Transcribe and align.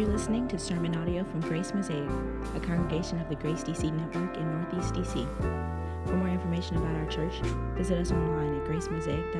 You're 0.00 0.08
listening 0.08 0.48
to 0.48 0.58
sermon 0.58 0.96
audio 0.96 1.24
from 1.24 1.40
Grace 1.40 1.74
Mosaic, 1.74 2.08
a 2.56 2.60
congregation 2.60 3.20
of 3.20 3.28
the 3.28 3.34
Grace 3.34 3.62
DC 3.62 3.92
Network 3.92 4.34
in 4.34 4.50
Northeast 4.50 4.94
DC. 4.94 6.06
For 6.06 6.16
more 6.16 6.30
information 6.30 6.78
about 6.78 6.96
our 6.96 7.04
church, 7.04 7.34
visit 7.76 7.98
us 7.98 8.10
online 8.10 8.58
at 8.58 8.66
gracemosaic.org. 8.66 9.34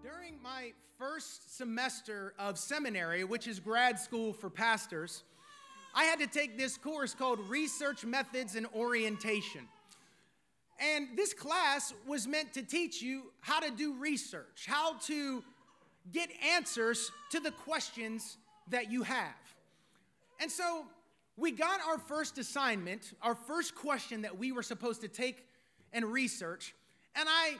During 0.00 0.40
my 0.40 0.70
first 0.96 1.58
semester 1.58 2.34
of 2.38 2.56
seminary, 2.56 3.24
which 3.24 3.48
is 3.48 3.58
grad 3.58 3.98
school 3.98 4.32
for 4.32 4.48
pastors, 4.48 5.24
I 5.92 6.04
had 6.04 6.20
to 6.20 6.28
take 6.28 6.56
this 6.56 6.78
course 6.78 7.14
called 7.14 7.40
Research 7.48 8.04
Methods 8.04 8.54
and 8.54 8.68
Orientation. 8.76 9.66
And 10.80 11.08
this 11.14 11.34
class 11.34 11.92
was 12.06 12.26
meant 12.26 12.54
to 12.54 12.62
teach 12.62 13.02
you 13.02 13.24
how 13.40 13.60
to 13.60 13.70
do 13.70 13.94
research, 13.94 14.64
how 14.66 14.94
to 15.06 15.44
get 16.10 16.30
answers 16.54 17.12
to 17.30 17.40
the 17.40 17.50
questions 17.50 18.38
that 18.68 18.90
you 18.90 19.02
have. 19.02 19.34
And 20.40 20.50
so 20.50 20.86
we 21.36 21.50
got 21.50 21.80
our 21.86 21.98
first 21.98 22.38
assignment, 22.38 23.12
our 23.22 23.34
first 23.34 23.74
question 23.74 24.22
that 24.22 24.38
we 24.38 24.52
were 24.52 24.62
supposed 24.62 25.02
to 25.02 25.08
take 25.08 25.46
and 25.92 26.04
research, 26.04 26.74
and 27.14 27.28
I 27.28 27.56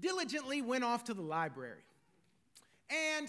diligently 0.00 0.62
went 0.62 0.84
off 0.84 1.04
to 1.04 1.14
the 1.14 1.22
library. 1.22 1.82
And 2.90 3.28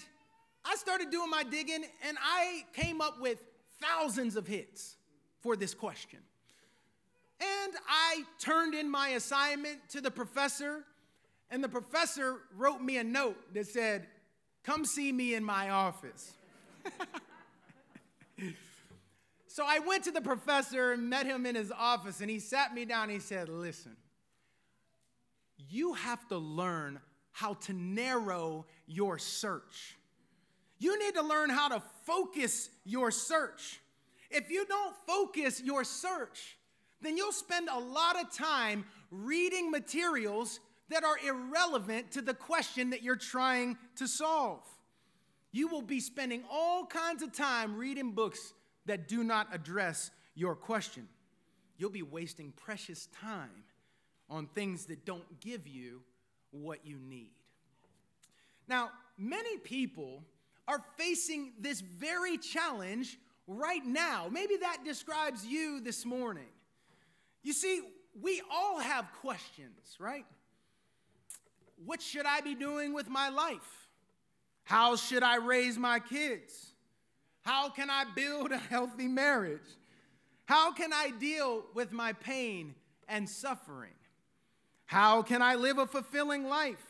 I 0.65 0.75
started 0.75 1.09
doing 1.11 1.29
my 1.29 1.43
digging, 1.43 1.83
and 2.07 2.17
I 2.21 2.65
came 2.73 3.01
up 3.01 3.19
with 3.19 3.43
thousands 3.81 4.35
of 4.35 4.47
hits 4.47 4.95
for 5.41 5.55
this 5.55 5.73
question. 5.73 6.19
And 7.39 7.73
I 7.87 8.23
turned 8.39 8.73
in 8.73 8.89
my 8.89 9.09
assignment 9.09 9.77
to 9.89 10.01
the 10.01 10.11
professor, 10.11 10.83
and 11.49 11.63
the 11.63 11.69
professor 11.69 12.37
wrote 12.57 12.81
me 12.81 12.97
a 12.97 13.03
note 13.03 13.37
that 13.53 13.67
said, 13.67 14.07
Come 14.63 14.85
see 14.85 15.11
me 15.11 15.35
in 15.35 15.43
my 15.43 15.69
office. 15.69 16.33
so 19.47 19.63
I 19.65 19.79
went 19.79 20.03
to 20.03 20.11
the 20.11 20.21
professor 20.21 20.91
and 20.91 21.09
met 21.09 21.25
him 21.25 21.45
in 21.45 21.55
his 21.55 21.71
office, 21.71 22.19
and 22.19 22.29
he 22.29 22.39
sat 22.39 22.73
me 22.73 22.85
down 22.85 23.03
and 23.03 23.11
he 23.13 23.19
said, 23.19 23.47
Listen, 23.47 23.95
you 25.69 25.93
have 25.93 26.27
to 26.27 26.37
learn 26.37 26.99
how 27.31 27.53
to 27.53 27.73
narrow 27.73 28.65
your 28.85 29.17
search. 29.17 29.95
You 30.77 30.97
need 30.99 31.15
to 31.15 31.21
learn 31.21 31.49
how 31.49 31.69
to 31.69 31.81
focus 32.05 32.69
your 32.85 33.11
search. 33.11 33.79
If 34.29 34.49
you 34.49 34.65
don't 34.65 34.95
focus 35.07 35.61
your 35.61 35.83
search, 35.83 36.57
then 37.01 37.17
you'll 37.17 37.31
spend 37.31 37.69
a 37.69 37.79
lot 37.79 38.19
of 38.19 38.31
time 38.33 38.85
reading 39.11 39.71
materials 39.71 40.59
that 40.89 41.03
are 41.03 41.17
irrelevant 41.25 42.11
to 42.11 42.21
the 42.21 42.33
question 42.33 42.89
that 42.89 43.03
you're 43.03 43.15
trying 43.15 43.77
to 43.95 44.07
solve. 44.07 44.63
You 45.51 45.67
will 45.67 45.81
be 45.81 45.99
spending 45.99 46.43
all 46.51 46.85
kinds 46.85 47.23
of 47.23 47.31
time 47.31 47.75
reading 47.75 48.11
books 48.11 48.53
that 48.85 49.07
do 49.07 49.23
not 49.23 49.47
address 49.53 50.11
your 50.35 50.55
question. 50.55 51.07
You'll 51.77 51.89
be 51.89 52.03
wasting 52.03 52.51
precious 52.55 53.07
time 53.21 53.63
on 54.29 54.47
things 54.47 54.85
that 54.85 55.05
don't 55.05 55.39
give 55.39 55.67
you 55.67 56.01
what 56.51 56.85
you 56.85 56.97
need. 56.99 57.31
Now, 58.67 58.91
many 59.17 59.57
people 59.57 60.23
are 60.67 60.83
facing 60.97 61.53
this 61.59 61.81
very 61.81 62.37
challenge 62.37 63.17
right 63.47 63.83
now. 63.83 64.27
Maybe 64.31 64.57
that 64.57 64.79
describes 64.85 65.45
you 65.45 65.79
this 65.81 66.05
morning. 66.05 66.49
You 67.43 67.53
see, 67.53 67.81
we 68.21 68.41
all 68.51 68.79
have 68.79 69.05
questions, 69.21 69.95
right? 69.99 70.25
What 71.85 72.01
should 72.01 72.25
I 72.25 72.41
be 72.41 72.55
doing 72.55 72.93
with 72.93 73.07
my 73.07 73.29
life? 73.29 73.87
How 74.63 74.95
should 74.95 75.23
I 75.23 75.37
raise 75.37 75.77
my 75.77 75.99
kids? 75.99 76.73
How 77.41 77.69
can 77.69 77.89
I 77.89 78.03
build 78.15 78.51
a 78.51 78.57
healthy 78.57 79.07
marriage? 79.07 79.61
How 80.45 80.71
can 80.73 80.91
I 80.93 81.11
deal 81.11 81.63
with 81.73 81.91
my 81.91 82.13
pain 82.13 82.75
and 83.07 83.29
suffering? 83.29 83.93
How 84.85 85.21
can 85.21 85.41
I 85.41 85.55
live 85.55 85.77
a 85.77 85.87
fulfilling 85.87 86.47
life? 86.47 86.83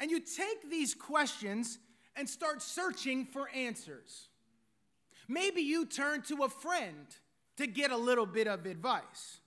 And 0.00 0.10
you 0.10 0.20
take 0.20 0.70
these 0.70 0.94
questions 0.94 1.78
and 2.16 2.28
start 2.28 2.62
searching 2.62 3.26
for 3.26 3.48
answers. 3.50 4.28
Maybe 5.28 5.60
you 5.60 5.86
turn 5.86 6.22
to 6.22 6.44
a 6.44 6.48
friend 6.48 7.06
to 7.58 7.66
get 7.66 7.90
a 7.90 7.96
little 7.96 8.26
bit 8.26 8.48
of 8.48 8.66
advice. 8.66 9.38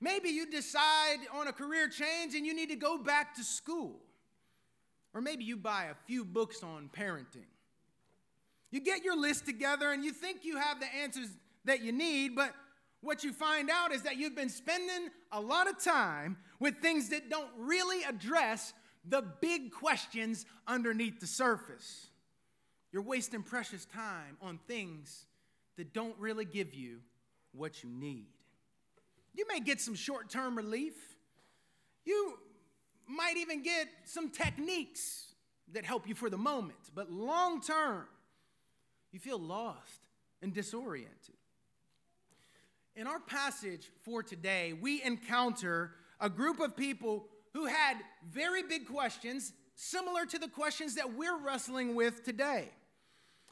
Maybe 0.00 0.30
you 0.30 0.50
decide 0.50 1.18
on 1.34 1.48
a 1.48 1.52
career 1.52 1.88
change 1.88 2.34
and 2.34 2.46
you 2.46 2.54
need 2.54 2.70
to 2.70 2.76
go 2.76 2.98
back 2.98 3.34
to 3.36 3.44
school. 3.44 4.00
Or 5.14 5.20
maybe 5.20 5.44
you 5.44 5.56
buy 5.56 5.84
a 5.84 5.94
few 6.06 6.24
books 6.24 6.62
on 6.62 6.90
parenting. 6.92 7.46
You 8.70 8.80
get 8.80 9.02
your 9.02 9.16
list 9.16 9.46
together 9.46 9.92
and 9.92 10.04
you 10.04 10.12
think 10.12 10.44
you 10.44 10.56
have 10.58 10.80
the 10.80 10.86
answers 11.02 11.28
that 11.64 11.82
you 11.82 11.92
need, 11.92 12.34
but 12.34 12.54
what 13.00 13.24
you 13.24 13.32
find 13.32 13.70
out 13.70 13.92
is 13.92 14.02
that 14.02 14.16
you've 14.16 14.34
been 14.34 14.48
spending 14.48 15.08
a 15.32 15.40
lot 15.40 15.68
of 15.68 15.82
time 15.82 16.36
with 16.60 16.78
things 16.78 17.08
that 17.10 17.30
don't 17.30 17.50
really 17.56 18.02
address 18.04 18.72
the 19.08 19.22
big 19.40 19.70
questions 19.70 20.44
underneath 20.66 21.20
the 21.20 21.26
surface. 21.26 22.08
You're 22.92 23.02
wasting 23.02 23.42
precious 23.42 23.84
time 23.86 24.36
on 24.40 24.58
things 24.66 25.26
that 25.76 25.92
don't 25.92 26.18
really 26.18 26.44
give 26.44 26.74
you 26.74 26.98
what 27.52 27.82
you 27.82 27.90
need. 27.90 28.28
You 29.34 29.46
may 29.48 29.60
get 29.60 29.80
some 29.80 29.94
short 29.94 30.30
term 30.30 30.56
relief. 30.56 30.94
You 32.04 32.38
might 33.06 33.36
even 33.36 33.62
get 33.62 33.88
some 34.04 34.30
techniques 34.30 35.32
that 35.72 35.84
help 35.84 36.08
you 36.08 36.14
for 36.14 36.30
the 36.30 36.38
moment, 36.38 36.78
but 36.94 37.10
long 37.10 37.60
term, 37.60 38.06
you 39.12 39.18
feel 39.18 39.38
lost 39.38 40.08
and 40.42 40.52
disoriented. 40.52 41.34
In 42.96 43.06
our 43.06 43.20
passage 43.20 43.90
for 44.04 44.22
today, 44.22 44.72
we 44.72 45.02
encounter 45.02 45.92
a 46.20 46.28
group 46.28 46.58
of 46.58 46.76
people 46.76 47.26
who 47.54 47.66
had 47.66 47.96
very 48.28 48.62
big 48.62 48.88
questions, 48.88 49.52
similar 49.74 50.26
to 50.26 50.38
the 50.38 50.48
questions 50.48 50.96
that 50.96 51.14
we're 51.14 51.38
wrestling 51.38 51.94
with 51.94 52.24
today. 52.24 52.70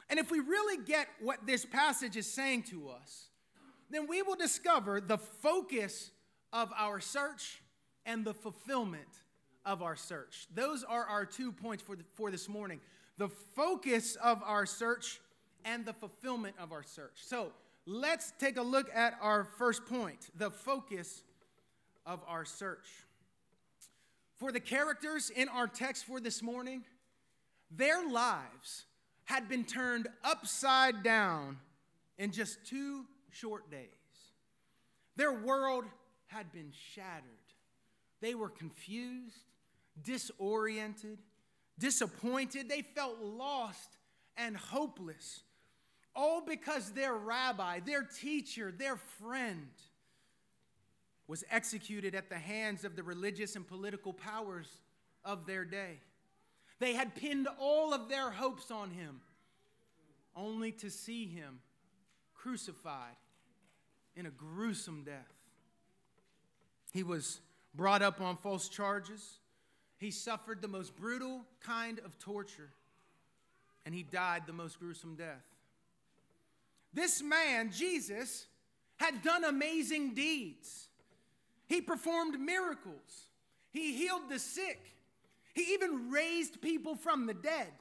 And 0.09 0.19
if 0.19 0.31
we 0.31 0.39
really 0.39 0.83
get 0.83 1.07
what 1.21 1.45
this 1.45 1.65
passage 1.65 2.15
is 2.15 2.31
saying 2.31 2.63
to 2.63 2.89
us, 2.89 3.26
then 3.89 4.07
we 4.07 4.21
will 4.21 4.35
discover 4.35 4.99
the 5.01 5.17
focus 5.17 6.11
of 6.53 6.71
our 6.77 6.99
search 6.99 7.61
and 8.05 8.25
the 8.25 8.33
fulfillment 8.33 9.07
of 9.65 9.81
our 9.81 9.95
search. 9.95 10.47
Those 10.53 10.83
are 10.83 11.03
our 11.03 11.25
two 11.25 11.51
points 11.51 11.83
for, 11.83 11.95
the, 11.95 12.03
for 12.15 12.31
this 12.31 12.47
morning 12.47 12.79
the 13.17 13.27
focus 13.27 14.15
of 14.17 14.41
our 14.43 14.65
search 14.65 15.19
and 15.65 15.85
the 15.85 15.93
fulfillment 15.93 16.55
of 16.59 16.71
our 16.71 16.83
search. 16.83 17.15
So 17.15 17.51
let's 17.85 18.31
take 18.39 18.57
a 18.57 18.61
look 18.61 18.89
at 18.93 19.17
our 19.21 19.43
first 19.43 19.85
point 19.85 20.29
the 20.37 20.51
focus 20.51 21.23
of 22.05 22.21
our 22.27 22.45
search. 22.45 22.87
For 24.37 24.51
the 24.51 24.59
characters 24.59 25.31
in 25.31 25.49
our 25.49 25.67
text 25.67 26.05
for 26.05 26.19
this 26.19 26.43
morning, 26.43 26.83
their 27.71 28.07
lives 28.07 28.85
had 29.25 29.49
been 29.49 29.65
turned 29.65 30.07
upside 30.23 31.03
down 31.03 31.57
in 32.17 32.31
just 32.31 32.65
two 32.65 33.05
short 33.39 33.69
days. 33.69 33.87
Their 35.15 35.33
world 35.33 35.85
had 36.27 36.51
been 36.51 36.71
shattered. 36.93 37.23
They 38.21 38.35
were 38.35 38.49
confused, 38.49 39.35
disoriented, 40.03 41.19
disappointed. 41.79 42.69
They 42.69 42.81
felt 42.81 43.19
lost 43.19 43.97
and 44.37 44.55
hopeless, 44.55 45.41
all 46.15 46.41
because 46.41 46.91
their 46.91 47.13
rabbi, 47.13 47.79
their 47.79 48.03
teacher, 48.03 48.71
their 48.71 48.97
friend 48.97 49.69
was 51.27 51.43
executed 51.51 52.15
at 52.15 52.29
the 52.29 52.39
hands 52.39 52.85
of 52.85 52.95
the 52.95 53.03
religious 53.03 53.55
and 53.55 53.67
political 53.67 54.13
powers 54.13 54.67
of 55.25 55.45
their 55.45 55.65
day. 55.65 55.99
They 56.79 56.93
had 56.93 57.15
pinned 57.15 57.47
all 57.59 57.93
of 57.93 58.07
their 58.07 58.29
hopes 58.29 58.71
on 58.71 58.91
him, 58.91 59.19
only 60.35 60.71
to 60.73 60.89
see 60.89 61.25
him 61.25 61.59
crucified 62.33 63.15
in 64.17 64.25
a 64.25 64.31
gruesome 64.31 65.03
death. 65.03 65.31
He 66.91 67.03
was 67.03 67.39
brought 67.75 68.01
up 68.01 68.19
on 68.19 68.35
false 68.35 68.67
charges. 68.67 69.39
He 69.99 70.11
suffered 70.11 70.61
the 70.61 70.67
most 70.67 70.95
brutal 70.95 71.45
kind 71.61 71.99
of 72.03 72.17
torture, 72.17 72.69
and 73.85 73.93
he 73.93 74.03
died 74.03 74.43
the 74.47 74.53
most 74.53 74.79
gruesome 74.79 75.15
death. 75.15 75.45
This 76.93 77.21
man, 77.21 77.71
Jesus, 77.71 78.47
had 78.97 79.21
done 79.21 79.43
amazing 79.43 80.15
deeds. 80.15 80.87
He 81.67 81.81
performed 81.81 82.39
miracles. 82.39 83.29
He 83.71 83.93
healed 83.93 84.29
the 84.29 84.39
sick. 84.39 84.95
He 85.53 85.73
even 85.73 86.09
raised 86.09 86.61
people 86.61 86.95
from 86.95 87.27
the 87.27 87.33
dead. 87.33 87.71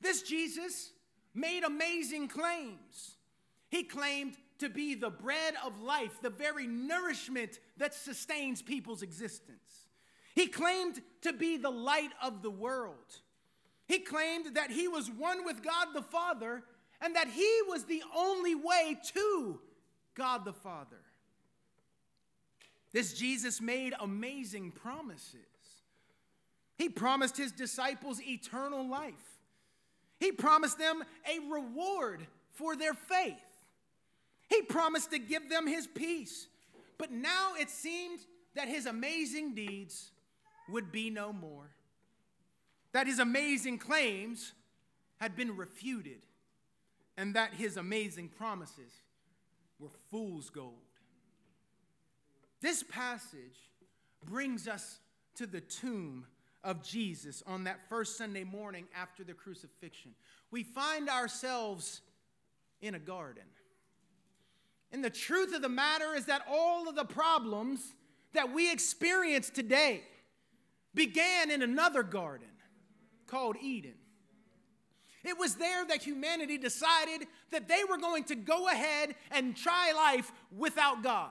This 0.00 0.22
Jesus 0.22 0.92
made 1.34 1.62
amazing 1.62 2.28
claims. 2.28 3.16
He 3.68 3.84
claimed 3.84 4.36
to 4.62 4.68
be 4.68 4.94
the 4.94 5.10
bread 5.10 5.54
of 5.66 5.82
life, 5.82 6.22
the 6.22 6.30
very 6.30 6.68
nourishment 6.68 7.58
that 7.78 7.92
sustains 7.92 8.62
people's 8.62 9.02
existence. 9.02 9.88
He 10.36 10.46
claimed 10.46 11.02
to 11.22 11.32
be 11.32 11.56
the 11.56 11.70
light 11.70 12.12
of 12.22 12.42
the 12.42 12.50
world. 12.50 13.18
He 13.88 13.98
claimed 13.98 14.54
that 14.54 14.70
he 14.70 14.86
was 14.86 15.10
one 15.10 15.44
with 15.44 15.64
God 15.64 15.88
the 15.94 16.02
Father 16.02 16.62
and 17.00 17.16
that 17.16 17.26
he 17.26 17.60
was 17.66 17.84
the 17.84 18.04
only 18.16 18.54
way 18.54 18.96
to 19.14 19.58
God 20.14 20.44
the 20.44 20.52
Father. 20.52 21.00
This 22.92 23.14
Jesus 23.14 23.60
made 23.60 23.94
amazing 23.98 24.70
promises. 24.70 25.40
He 26.78 26.88
promised 26.88 27.36
his 27.36 27.50
disciples 27.50 28.22
eternal 28.22 28.88
life. 28.88 29.40
He 30.20 30.30
promised 30.30 30.78
them 30.78 31.02
a 31.28 31.52
reward 31.52 32.24
for 32.52 32.76
their 32.76 32.94
faith. 32.94 33.42
He 34.52 34.60
promised 34.60 35.12
to 35.12 35.18
give 35.18 35.48
them 35.48 35.66
his 35.66 35.86
peace. 35.86 36.46
But 36.98 37.10
now 37.10 37.54
it 37.58 37.70
seemed 37.70 38.20
that 38.54 38.68
his 38.68 38.84
amazing 38.84 39.54
deeds 39.54 40.10
would 40.68 40.92
be 40.92 41.08
no 41.08 41.32
more, 41.32 41.70
that 42.92 43.06
his 43.06 43.18
amazing 43.18 43.78
claims 43.78 44.52
had 45.16 45.34
been 45.36 45.56
refuted, 45.56 46.20
and 47.16 47.34
that 47.34 47.54
his 47.54 47.78
amazing 47.78 48.28
promises 48.28 48.92
were 49.78 49.88
fool's 50.10 50.50
gold. 50.50 50.74
This 52.60 52.82
passage 52.82 53.70
brings 54.24 54.68
us 54.68 54.98
to 55.36 55.46
the 55.46 55.62
tomb 55.62 56.26
of 56.62 56.82
Jesus 56.82 57.42
on 57.46 57.64
that 57.64 57.88
first 57.88 58.18
Sunday 58.18 58.44
morning 58.44 58.86
after 58.94 59.24
the 59.24 59.32
crucifixion. 59.32 60.12
We 60.50 60.62
find 60.62 61.08
ourselves 61.08 62.02
in 62.82 62.94
a 62.94 62.98
garden. 62.98 63.44
And 64.92 65.02
the 65.02 65.10
truth 65.10 65.54
of 65.54 65.62
the 65.62 65.68
matter 65.68 66.14
is 66.14 66.26
that 66.26 66.42
all 66.48 66.88
of 66.88 66.94
the 66.94 67.04
problems 67.04 67.94
that 68.34 68.52
we 68.52 68.70
experience 68.70 69.50
today 69.50 70.02
began 70.94 71.50
in 71.50 71.62
another 71.62 72.02
garden 72.02 72.48
called 73.26 73.56
Eden. 73.60 73.94
It 75.24 75.38
was 75.38 75.54
there 75.54 75.86
that 75.86 76.02
humanity 76.02 76.58
decided 76.58 77.26
that 77.50 77.68
they 77.68 77.82
were 77.88 77.96
going 77.96 78.24
to 78.24 78.34
go 78.34 78.68
ahead 78.68 79.14
and 79.30 79.56
try 79.56 79.92
life 79.92 80.32
without 80.56 81.02
God, 81.02 81.30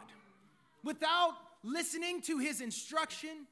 without 0.84 1.34
listening 1.64 2.22
to 2.22 2.40
his 2.40 2.62
instruction, 2.62 3.46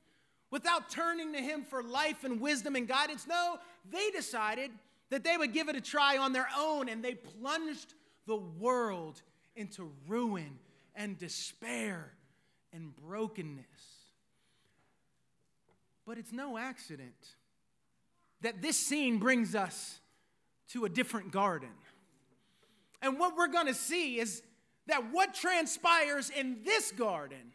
without 0.49 0.89
turning 0.89 1.33
to 1.33 1.39
him 1.39 1.63
for 1.63 1.83
life 1.83 2.23
and 2.23 2.39
wisdom 2.39 2.75
and 2.75 2.87
guidance. 2.87 3.27
No, 3.27 3.59
they 3.91 4.09
decided 4.11 4.71
that 5.09 5.23
they 5.23 5.37
would 5.37 5.53
give 5.53 5.69
it 5.69 5.75
a 5.75 5.81
try 5.81 6.17
on 6.17 6.33
their 6.33 6.47
own 6.57 6.89
and 6.89 7.03
they 7.03 7.15
plunged 7.15 7.93
the 8.25 8.37
world 8.37 9.21
into 9.55 9.91
ruin 10.07 10.59
and 10.95 11.17
despair 11.17 12.13
and 12.73 12.95
brokenness. 12.95 13.65
But 16.05 16.17
it's 16.17 16.31
no 16.31 16.57
accident 16.57 17.35
that 18.41 18.61
this 18.61 18.77
scene 18.77 19.19
brings 19.19 19.55
us 19.55 19.99
to 20.69 20.85
a 20.85 20.89
different 20.89 21.31
garden. 21.31 21.69
And 23.01 23.19
what 23.19 23.35
we're 23.37 23.47
going 23.47 23.67
to 23.67 23.73
see 23.73 24.19
is 24.19 24.41
that 24.87 25.11
what 25.11 25.33
transpires 25.33 26.29
in 26.29 26.59
this 26.63 26.91
garden 26.91 27.53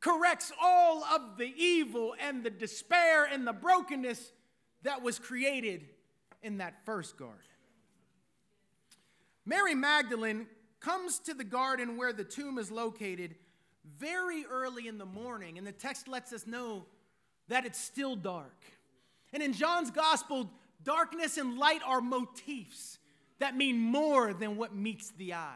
corrects 0.00 0.52
all 0.62 1.02
of 1.04 1.36
the 1.38 1.52
evil 1.56 2.14
and 2.20 2.44
the 2.44 2.50
despair 2.50 3.24
and 3.24 3.46
the 3.46 3.52
brokenness 3.52 4.32
that 4.82 5.02
was 5.02 5.18
created 5.18 5.86
in 6.42 6.58
that 6.58 6.84
first 6.84 7.16
garden. 7.16 7.36
Mary 9.44 9.74
Magdalene 9.74 10.46
comes 10.80 11.18
to 11.20 11.34
the 11.34 11.44
garden 11.44 11.96
where 11.96 12.12
the 12.12 12.24
tomb 12.24 12.58
is 12.58 12.70
located 12.70 13.34
very 13.98 14.44
early 14.50 14.86
in 14.86 14.98
the 14.98 15.06
morning, 15.06 15.58
and 15.58 15.66
the 15.66 15.72
text 15.72 16.08
lets 16.08 16.32
us 16.32 16.46
know 16.46 16.84
that 17.48 17.64
it's 17.64 17.80
still 17.80 18.16
dark. 18.16 18.64
And 19.32 19.42
in 19.42 19.52
John's 19.52 19.90
gospel, 19.90 20.50
darkness 20.82 21.36
and 21.36 21.58
light 21.58 21.80
are 21.84 22.00
motifs 22.00 22.98
that 23.38 23.56
mean 23.56 23.78
more 23.78 24.32
than 24.32 24.56
what 24.56 24.74
meets 24.74 25.10
the 25.12 25.34
eye. 25.34 25.54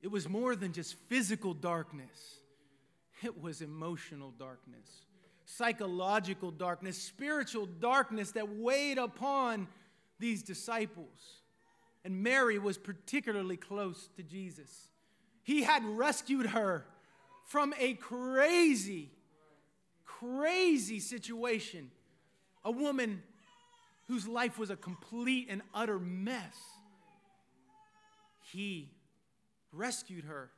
It 0.00 0.10
was 0.10 0.28
more 0.28 0.56
than 0.56 0.72
just 0.72 0.94
physical 1.08 1.54
darkness, 1.54 2.36
it 3.22 3.40
was 3.40 3.62
emotional 3.62 4.32
darkness, 4.32 5.06
psychological 5.44 6.50
darkness, 6.50 6.98
spiritual 6.98 7.66
darkness 7.66 8.32
that 8.32 8.48
weighed 8.48 8.98
upon 8.98 9.68
these 10.18 10.42
disciples. 10.42 11.41
And 12.04 12.22
Mary 12.22 12.58
was 12.58 12.78
particularly 12.78 13.56
close 13.56 14.08
to 14.16 14.22
Jesus. 14.22 14.88
He 15.42 15.62
had 15.62 15.84
rescued 15.84 16.46
her 16.46 16.84
from 17.46 17.74
a 17.78 17.94
crazy, 17.94 19.10
crazy 20.04 21.00
situation. 21.00 21.90
A 22.64 22.70
woman 22.70 23.22
whose 24.08 24.26
life 24.26 24.58
was 24.58 24.70
a 24.70 24.76
complete 24.76 25.46
and 25.48 25.62
utter 25.74 25.98
mess. 25.98 26.56
He 28.52 28.90
rescued 29.72 30.24
her. 30.24 30.50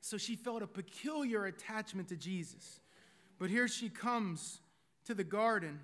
So 0.00 0.18
she 0.18 0.36
felt 0.36 0.62
a 0.62 0.66
peculiar 0.66 1.46
attachment 1.46 2.08
to 2.08 2.16
Jesus. 2.16 2.80
But 3.38 3.50
here 3.50 3.68
she 3.68 3.88
comes 3.88 4.60
to 5.06 5.14
the 5.14 5.24
garden 5.24 5.80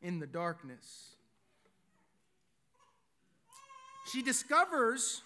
in 0.00 0.18
the 0.18 0.26
darkness. 0.26 1.11
She 4.10 4.22
discovers 4.22 5.22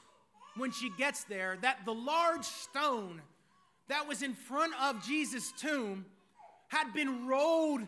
when 0.56 0.72
she 0.72 0.90
gets 0.90 1.24
there 1.24 1.58
that 1.62 1.84
the 1.84 1.94
large 1.94 2.44
stone 2.44 3.20
that 3.88 4.08
was 4.08 4.22
in 4.22 4.34
front 4.34 4.72
of 4.80 5.04
Jesus' 5.04 5.52
tomb 5.52 6.06
had 6.68 6.92
been 6.92 7.26
rolled 7.26 7.82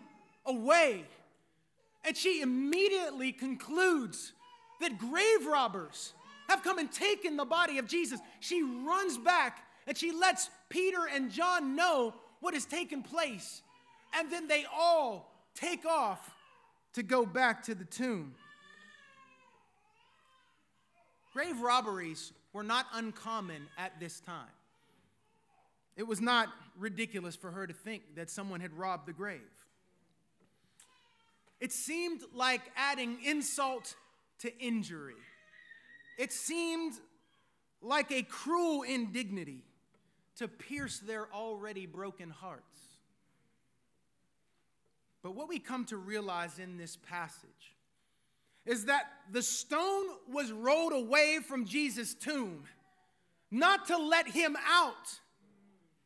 away. 0.46 1.04
And 2.04 2.16
she 2.16 2.40
immediately 2.40 3.32
concludes 3.32 4.32
that 4.80 4.98
grave 4.98 5.46
robbers 5.46 6.14
have 6.48 6.62
come 6.62 6.78
and 6.78 6.90
taken 6.90 7.36
the 7.36 7.44
body 7.44 7.78
of 7.78 7.86
Jesus. 7.86 8.20
She 8.40 8.62
runs 8.62 9.18
back 9.18 9.66
and 9.86 9.96
she 9.96 10.12
lets 10.12 10.50
Peter 10.68 11.08
and 11.12 11.30
John 11.30 11.74
know 11.74 12.14
what 12.40 12.54
has 12.54 12.64
taken 12.64 13.02
place. 13.02 13.62
And 14.14 14.30
then 14.30 14.46
they 14.48 14.64
all 14.72 15.32
take 15.54 15.84
off 15.84 16.34
to 16.94 17.02
go 17.02 17.26
back 17.26 17.62
to 17.64 17.74
the 17.74 17.84
tomb. 17.84 18.34
Grave 21.38 21.60
robberies 21.60 22.32
were 22.52 22.64
not 22.64 22.86
uncommon 22.94 23.68
at 23.78 24.00
this 24.00 24.18
time. 24.18 24.50
It 25.96 26.02
was 26.02 26.20
not 26.20 26.48
ridiculous 26.76 27.36
for 27.36 27.52
her 27.52 27.64
to 27.64 27.72
think 27.72 28.16
that 28.16 28.28
someone 28.28 28.58
had 28.58 28.76
robbed 28.76 29.06
the 29.06 29.12
grave. 29.12 29.38
It 31.60 31.70
seemed 31.70 32.22
like 32.34 32.62
adding 32.74 33.18
insult 33.24 33.94
to 34.40 34.52
injury. 34.58 35.14
It 36.18 36.32
seemed 36.32 36.94
like 37.82 38.10
a 38.10 38.24
cruel 38.24 38.82
indignity 38.82 39.62
to 40.38 40.48
pierce 40.48 40.98
their 40.98 41.32
already 41.32 41.86
broken 41.86 42.30
hearts. 42.30 42.80
But 45.22 45.36
what 45.36 45.48
we 45.48 45.60
come 45.60 45.84
to 45.84 45.98
realize 45.98 46.58
in 46.58 46.78
this 46.78 46.96
passage 46.96 47.76
is 48.68 48.84
that 48.84 49.04
the 49.32 49.42
stone 49.42 50.06
was 50.30 50.52
rolled 50.52 50.92
away 50.92 51.38
from 51.46 51.64
Jesus' 51.64 52.14
tomb, 52.14 52.64
not 53.50 53.86
to 53.86 53.96
let 53.96 54.28
him 54.28 54.56
out, 54.68 55.20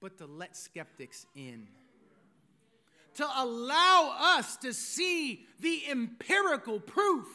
but 0.01 0.19
to 0.19 0.27
let 0.27 0.57
skeptics 0.57 1.27
in 1.35 1.67
to 3.15 3.29
allow 3.37 4.15
us 4.19 4.57
to 4.59 4.73
see 4.73 5.47
the 5.61 5.83
empirical 5.91 6.81
proof 6.81 7.29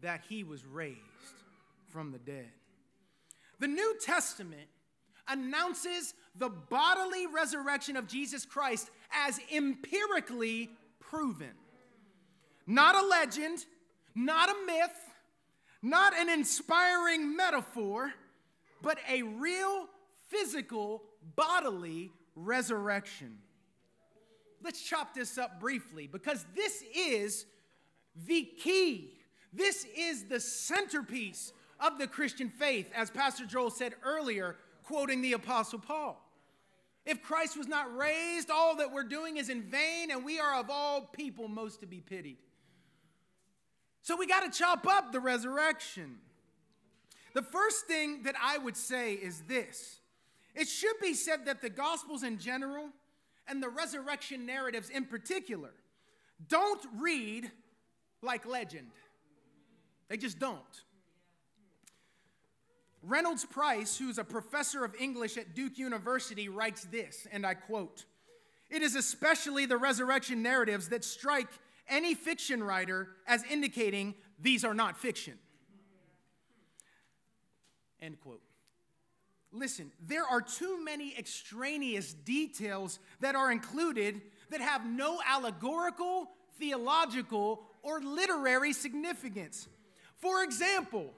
that 0.00 0.22
he 0.28 0.44
was 0.44 0.64
raised 0.64 0.98
from 1.88 2.12
the 2.12 2.18
dead. 2.18 2.50
The 3.58 3.68
New 3.68 3.96
Testament 4.00 4.68
announces 5.28 6.14
the 6.36 6.48
bodily 6.48 7.26
resurrection 7.26 7.96
of 7.96 8.06
Jesus 8.06 8.44
Christ 8.44 8.90
as 9.12 9.38
empirically 9.52 10.70
proven. 10.98 11.50
Not 12.66 12.94
a 12.94 13.06
legend, 13.06 13.66
not 14.14 14.48
a 14.48 14.54
myth, 14.66 14.96
not 15.82 16.16
an 16.16 16.28
inspiring 16.28 17.36
metaphor, 17.36 18.12
but 18.82 18.98
a 19.08 19.22
real 19.22 19.86
physical 20.28 21.02
bodily 21.36 22.10
resurrection 22.34 23.38
let's 24.62 24.82
chop 24.82 25.14
this 25.14 25.38
up 25.38 25.60
briefly 25.60 26.06
because 26.06 26.44
this 26.54 26.82
is 26.94 27.46
the 28.26 28.44
key. 28.58 29.14
This 29.52 29.86
is 29.96 30.24
the 30.24 30.40
centerpiece 30.40 31.52
of 31.80 31.98
the 31.98 32.06
Christian 32.06 32.48
faith, 32.50 32.90
as 32.94 33.10
Pastor 33.10 33.46
Joel 33.46 33.70
said 33.70 33.94
earlier, 34.04 34.56
quoting 34.84 35.22
the 35.22 35.32
Apostle 35.32 35.78
Paul. 35.78 36.24
If 37.06 37.22
Christ 37.22 37.56
was 37.56 37.66
not 37.66 37.96
raised, 37.96 38.50
all 38.50 38.76
that 38.76 38.92
we're 38.92 39.02
doing 39.02 39.38
is 39.38 39.48
in 39.48 39.62
vain, 39.62 40.10
and 40.10 40.24
we 40.24 40.38
are 40.38 40.60
of 40.60 40.68
all 40.68 41.00
people 41.00 41.48
most 41.48 41.80
to 41.80 41.86
be 41.86 42.00
pitied. 42.00 42.36
So 44.02 44.16
we 44.16 44.26
got 44.26 44.50
to 44.50 44.58
chop 44.58 44.86
up 44.86 45.12
the 45.12 45.20
resurrection. 45.20 46.16
The 47.34 47.42
first 47.42 47.86
thing 47.86 48.22
that 48.24 48.34
I 48.42 48.58
would 48.58 48.76
say 48.76 49.14
is 49.14 49.42
this 49.42 50.00
it 50.54 50.68
should 50.68 50.98
be 51.00 51.14
said 51.14 51.46
that 51.46 51.62
the 51.62 51.70
Gospels 51.70 52.22
in 52.22 52.38
general 52.38 52.88
and 53.46 53.62
the 53.62 53.68
resurrection 53.68 54.46
narratives 54.46 54.90
in 54.90 55.04
particular 55.04 55.70
don't 56.48 56.80
read 56.98 57.50
like 58.22 58.46
legend. 58.46 58.90
They 60.08 60.16
just 60.16 60.38
don't. 60.38 60.60
Reynolds 63.02 63.46
Price, 63.46 63.96
who's 63.96 64.18
a 64.18 64.24
professor 64.24 64.84
of 64.84 64.94
English 64.98 65.38
at 65.38 65.54
Duke 65.54 65.78
University, 65.78 66.48
writes 66.48 66.84
this, 66.84 67.26
and 67.32 67.46
I 67.46 67.54
quote 67.54 68.04
It 68.68 68.82
is 68.82 68.94
especially 68.94 69.66
the 69.66 69.78
resurrection 69.78 70.42
narratives 70.42 70.88
that 70.88 71.04
strike 71.04 71.48
any 71.90 72.14
fiction 72.14 72.62
writer 72.62 73.08
as 73.26 73.42
indicating 73.44 74.14
these 74.38 74.64
are 74.64 74.74
not 74.74 74.96
fiction. 74.96 75.34
End 78.00 78.18
quote. 78.20 78.40
Listen, 79.52 79.90
there 80.00 80.24
are 80.24 80.40
too 80.40 80.82
many 80.82 81.16
extraneous 81.18 82.14
details 82.14 83.00
that 83.20 83.34
are 83.34 83.50
included 83.50 84.22
that 84.50 84.60
have 84.60 84.86
no 84.86 85.20
allegorical, 85.26 86.30
theological, 86.58 87.62
or 87.82 88.00
literary 88.00 88.72
significance. 88.72 89.68
For 90.18 90.44
example, 90.44 91.12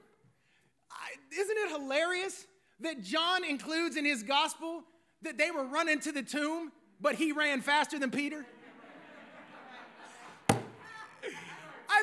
isn't 1.31 1.57
it 1.57 1.69
hilarious 1.69 2.47
that 2.79 3.01
John 3.01 3.43
includes 3.45 3.97
in 3.97 4.05
his 4.05 4.23
gospel 4.23 4.83
that 5.21 5.37
they 5.37 5.51
were 5.51 5.65
running 5.65 5.99
to 6.01 6.11
the 6.11 6.23
tomb, 6.23 6.71
but 6.99 7.15
he 7.15 7.31
ran 7.31 7.61
faster 7.61 7.99
than 7.99 8.09
Peter? 8.09 8.45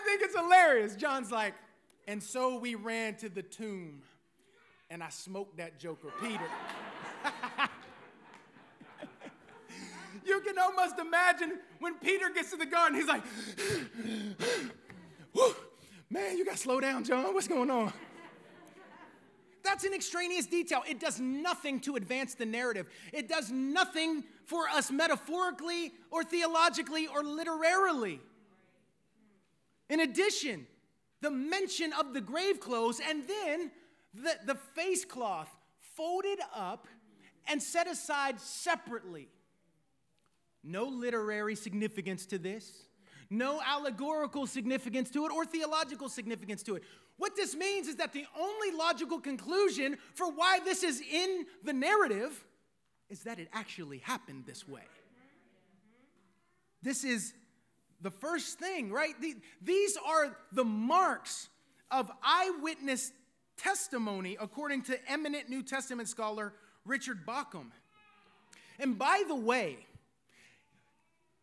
I 0.00 0.02
think 0.04 0.22
it's 0.22 0.34
hilarious. 0.34 0.96
John's 0.96 1.30
like, 1.30 1.54
and 2.08 2.22
so 2.22 2.58
we 2.58 2.74
ran 2.74 3.16
to 3.16 3.28
the 3.28 3.42
tomb, 3.42 4.00
and 4.88 5.02
I 5.02 5.10
smoked 5.10 5.58
that 5.58 5.78
joker, 5.78 6.08
Peter. 6.22 6.40
you 10.24 10.40
can 10.40 10.58
almost 10.58 10.98
imagine 10.98 11.58
when 11.80 11.94
Peter 11.96 12.30
gets 12.30 12.50
to 12.50 12.56
the 12.56 12.64
garden, 12.64 12.98
he's 12.98 13.08
like, 13.08 13.22
man, 16.08 16.38
you 16.38 16.46
got 16.46 16.52
to 16.52 16.58
slow 16.58 16.80
down, 16.80 17.04
John. 17.04 17.34
What's 17.34 17.48
going 17.48 17.70
on? 17.70 17.92
That's 19.62 19.84
an 19.84 19.92
extraneous 19.92 20.46
detail. 20.46 20.82
It 20.88 20.98
does 20.98 21.20
nothing 21.20 21.80
to 21.80 21.96
advance 21.96 22.34
the 22.34 22.46
narrative. 22.46 22.86
It 23.12 23.28
does 23.28 23.50
nothing 23.50 24.24
for 24.46 24.66
us 24.68 24.90
metaphorically 24.90 25.92
or 26.10 26.24
theologically 26.24 27.06
or 27.06 27.22
literarily. 27.22 28.20
In 29.90 30.00
addition, 30.00 30.66
the 31.20 31.30
mention 31.30 31.92
of 31.92 32.14
the 32.14 32.20
grave 32.20 32.60
clothes 32.60 33.00
and 33.06 33.24
then 33.26 33.70
the, 34.14 34.36
the 34.46 34.54
face 34.54 35.04
cloth 35.04 35.50
folded 35.96 36.38
up 36.54 36.86
and 37.48 37.62
set 37.62 37.88
aside 37.88 38.40
separately. 38.40 39.28
No 40.62 40.84
literary 40.84 41.56
significance 41.56 42.24
to 42.26 42.38
this, 42.38 42.84
no 43.30 43.60
allegorical 43.66 44.46
significance 44.46 45.10
to 45.10 45.26
it, 45.26 45.32
or 45.32 45.44
theological 45.44 46.08
significance 46.08 46.62
to 46.62 46.76
it. 46.76 46.84
What 47.16 47.34
this 47.34 47.56
means 47.56 47.88
is 47.88 47.96
that 47.96 48.12
the 48.12 48.26
only 48.38 48.70
logical 48.76 49.20
conclusion 49.20 49.96
for 50.14 50.30
why 50.30 50.60
this 50.64 50.82
is 50.82 51.00
in 51.00 51.46
the 51.64 51.72
narrative 51.72 52.44
is 53.08 53.24
that 53.24 53.40
it 53.40 53.48
actually 53.52 53.98
happened 53.98 54.44
this 54.46 54.68
way. 54.68 54.82
This 56.82 57.04
is 57.04 57.34
the 58.02 58.10
first 58.10 58.58
thing, 58.58 58.90
right? 58.90 59.14
These 59.62 59.98
are 60.06 60.36
the 60.52 60.64
marks 60.64 61.48
of 61.90 62.10
eyewitness 62.22 63.12
testimony, 63.56 64.36
according 64.40 64.82
to 64.82 65.10
eminent 65.10 65.48
New 65.48 65.62
Testament 65.62 66.08
scholar 66.08 66.54
Richard 66.84 67.26
Bauckham. 67.26 67.70
And 68.78 68.98
by 68.98 69.22
the 69.28 69.34
way, 69.36 69.76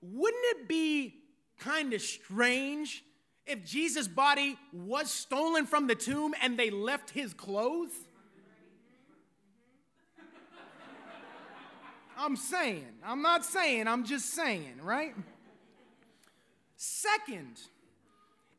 wouldn't 0.01 0.43
it 0.55 0.67
be 0.67 1.13
kind 1.59 1.93
of 1.93 2.01
strange 2.01 3.03
if 3.45 3.63
Jesus' 3.63 4.07
body 4.07 4.57
was 4.73 5.11
stolen 5.11 5.65
from 5.65 5.87
the 5.87 5.95
tomb 5.95 6.33
and 6.41 6.57
they 6.57 6.69
left 6.69 7.11
his 7.11 7.33
clothes? 7.33 7.91
I'm 12.17 12.35
saying, 12.35 12.87
I'm 13.05 13.21
not 13.21 13.45
saying, 13.45 13.87
I'm 13.87 14.03
just 14.03 14.31
saying, 14.33 14.79
right? 14.81 15.13
Second, 16.77 17.59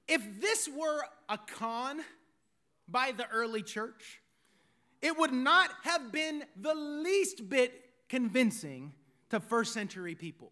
if 0.09 0.41
this 0.41 0.69
were 0.69 1.03
a 1.29 1.39
con 1.39 2.01
by 2.89 3.13
the 3.13 3.29
early 3.29 3.63
church, 3.63 4.21
it 5.01 5.17
would 5.17 5.33
not 5.33 5.71
have 5.85 6.11
been 6.11 6.43
the 6.61 6.75
least 6.75 7.49
bit 7.49 7.85
convincing 8.09 8.93
to 9.31 9.39
first 9.39 9.73
century 9.73 10.17
people. 10.17 10.51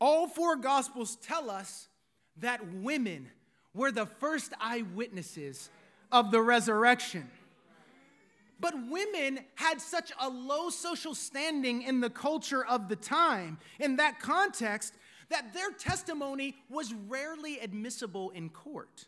All 0.00 0.26
four 0.26 0.56
gospels 0.56 1.16
tell 1.16 1.50
us 1.50 1.88
that 2.38 2.60
women 2.74 3.30
were 3.72 3.92
the 3.92 4.06
first 4.06 4.52
eyewitnesses 4.60 5.70
of 6.10 6.32
the 6.32 6.40
resurrection. 6.40 7.30
But 8.58 8.74
women 8.88 9.40
had 9.54 9.80
such 9.80 10.10
a 10.20 10.28
low 10.28 10.70
social 10.70 11.14
standing 11.14 11.82
in 11.82 12.00
the 12.00 12.10
culture 12.10 12.64
of 12.64 12.88
the 12.88 12.96
time, 12.96 13.58
in 13.78 13.96
that 13.96 14.20
context, 14.20 14.94
that 15.30 15.52
their 15.52 15.70
testimony 15.70 16.56
was 16.68 16.94
rarely 17.08 17.58
admissible 17.58 18.30
in 18.30 18.50
court. 18.50 19.06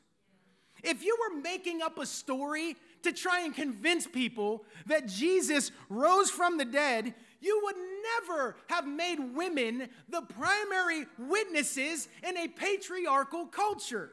If 0.82 1.04
you 1.04 1.16
were 1.20 1.40
making 1.40 1.82
up 1.82 1.98
a 1.98 2.06
story 2.06 2.76
to 3.02 3.12
try 3.12 3.40
and 3.40 3.54
convince 3.54 4.06
people 4.06 4.64
that 4.86 5.06
Jesus 5.06 5.72
rose 5.88 6.30
from 6.30 6.58
the 6.58 6.64
dead, 6.64 7.14
you 7.40 7.60
would 7.64 7.76
never 8.20 8.56
have 8.68 8.86
made 8.86 9.18
women 9.18 9.88
the 10.08 10.22
primary 10.22 11.06
witnesses 11.18 12.08
in 12.26 12.36
a 12.36 12.48
patriarchal 12.48 13.46
culture. 13.46 14.10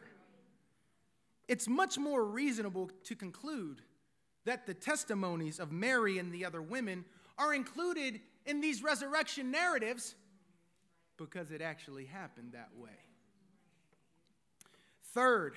It's 1.47 1.67
much 1.67 1.97
more 1.97 2.23
reasonable 2.23 2.89
to 3.05 3.15
conclude 3.15 3.81
that 4.45 4.65
the 4.65 4.73
testimonies 4.73 5.59
of 5.59 5.71
Mary 5.71 6.17
and 6.17 6.31
the 6.31 6.45
other 6.45 6.61
women 6.61 7.05
are 7.37 7.53
included 7.53 8.19
in 8.45 8.61
these 8.61 8.83
resurrection 8.83 9.51
narratives 9.51 10.15
because 11.17 11.51
it 11.51 11.61
actually 11.61 12.05
happened 12.05 12.53
that 12.53 12.69
way. 12.77 12.89
Third, 15.13 15.55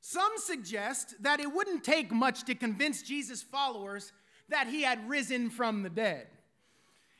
some 0.00 0.32
suggest 0.36 1.14
that 1.22 1.40
it 1.40 1.52
wouldn't 1.52 1.84
take 1.84 2.10
much 2.10 2.44
to 2.44 2.54
convince 2.54 3.02
Jesus' 3.02 3.42
followers 3.42 4.12
that 4.48 4.66
he 4.66 4.82
had 4.82 5.08
risen 5.08 5.50
from 5.50 5.82
the 5.82 5.90
dead. 5.90 6.26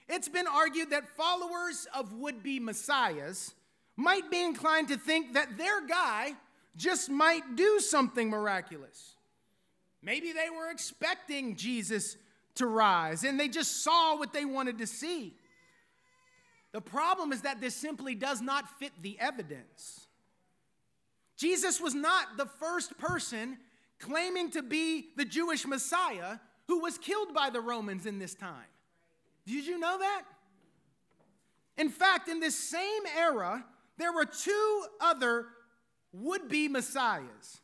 It's 0.09 0.29
been 0.29 0.47
argued 0.47 0.91
that 0.91 1.17
followers 1.17 1.87
of 1.95 2.13
would 2.15 2.43
be 2.43 2.59
messiahs 2.59 3.55
might 3.97 4.31
be 4.31 4.43
inclined 4.43 4.89
to 4.89 4.97
think 4.97 5.35
that 5.35 5.59
their 5.59 5.87
guy 5.87 6.35
just 6.77 7.11
might 7.11 7.57
do 7.57 7.81
something 7.81 8.31
miraculous. 8.31 9.17
Maybe 10.03 10.33
they 10.33 10.49
were 10.49 10.71
expecting 10.71 11.57
Jesus 11.57 12.17
to 12.55 12.67
rise 12.67 13.25
and 13.25 13.39
they 13.39 13.49
just 13.49 13.83
saw 13.83 14.17
what 14.17 14.33
they 14.33 14.45
wanted 14.45 14.79
to 14.79 14.87
see. 14.87 15.35
The 16.79 16.83
problem 16.91 17.33
is 17.33 17.43
that 17.43 17.61
this 17.61 17.75
simply 17.75 18.15
does 18.15 18.41
not 18.41 18.79
fit 18.79 18.93
the 19.03 19.19
evidence. 19.19 20.07
Jesus 21.37 21.81
was 21.81 21.93
not 21.93 22.37
the 22.37 22.47
first 22.47 22.97
person 22.99 23.59
claiming 23.99 24.53
to 24.53 24.63
be 24.63 25.07
the 25.17 25.25
Jewish 25.25 25.67
Messiah 25.67 26.37
who 26.69 26.79
was 26.79 26.97
killed 26.97 27.35
by 27.35 27.51
the 27.51 27.61
Romans 27.61 28.07
in 28.07 28.21
this 28.21 28.33
time. 28.33 28.71
Did 29.45 29.67
you 29.67 29.81
know 29.81 29.99
that? 29.99 30.23
In 31.77 31.89
fact, 31.89 32.29
in 32.29 32.39
this 32.39 32.55
same 32.57 33.03
era, 33.19 33.65
there 33.97 34.13
were 34.13 34.25
two 34.25 34.85
other 35.01 35.47
would 36.13 36.49
be 36.49 36.69
messiahs 36.69 37.61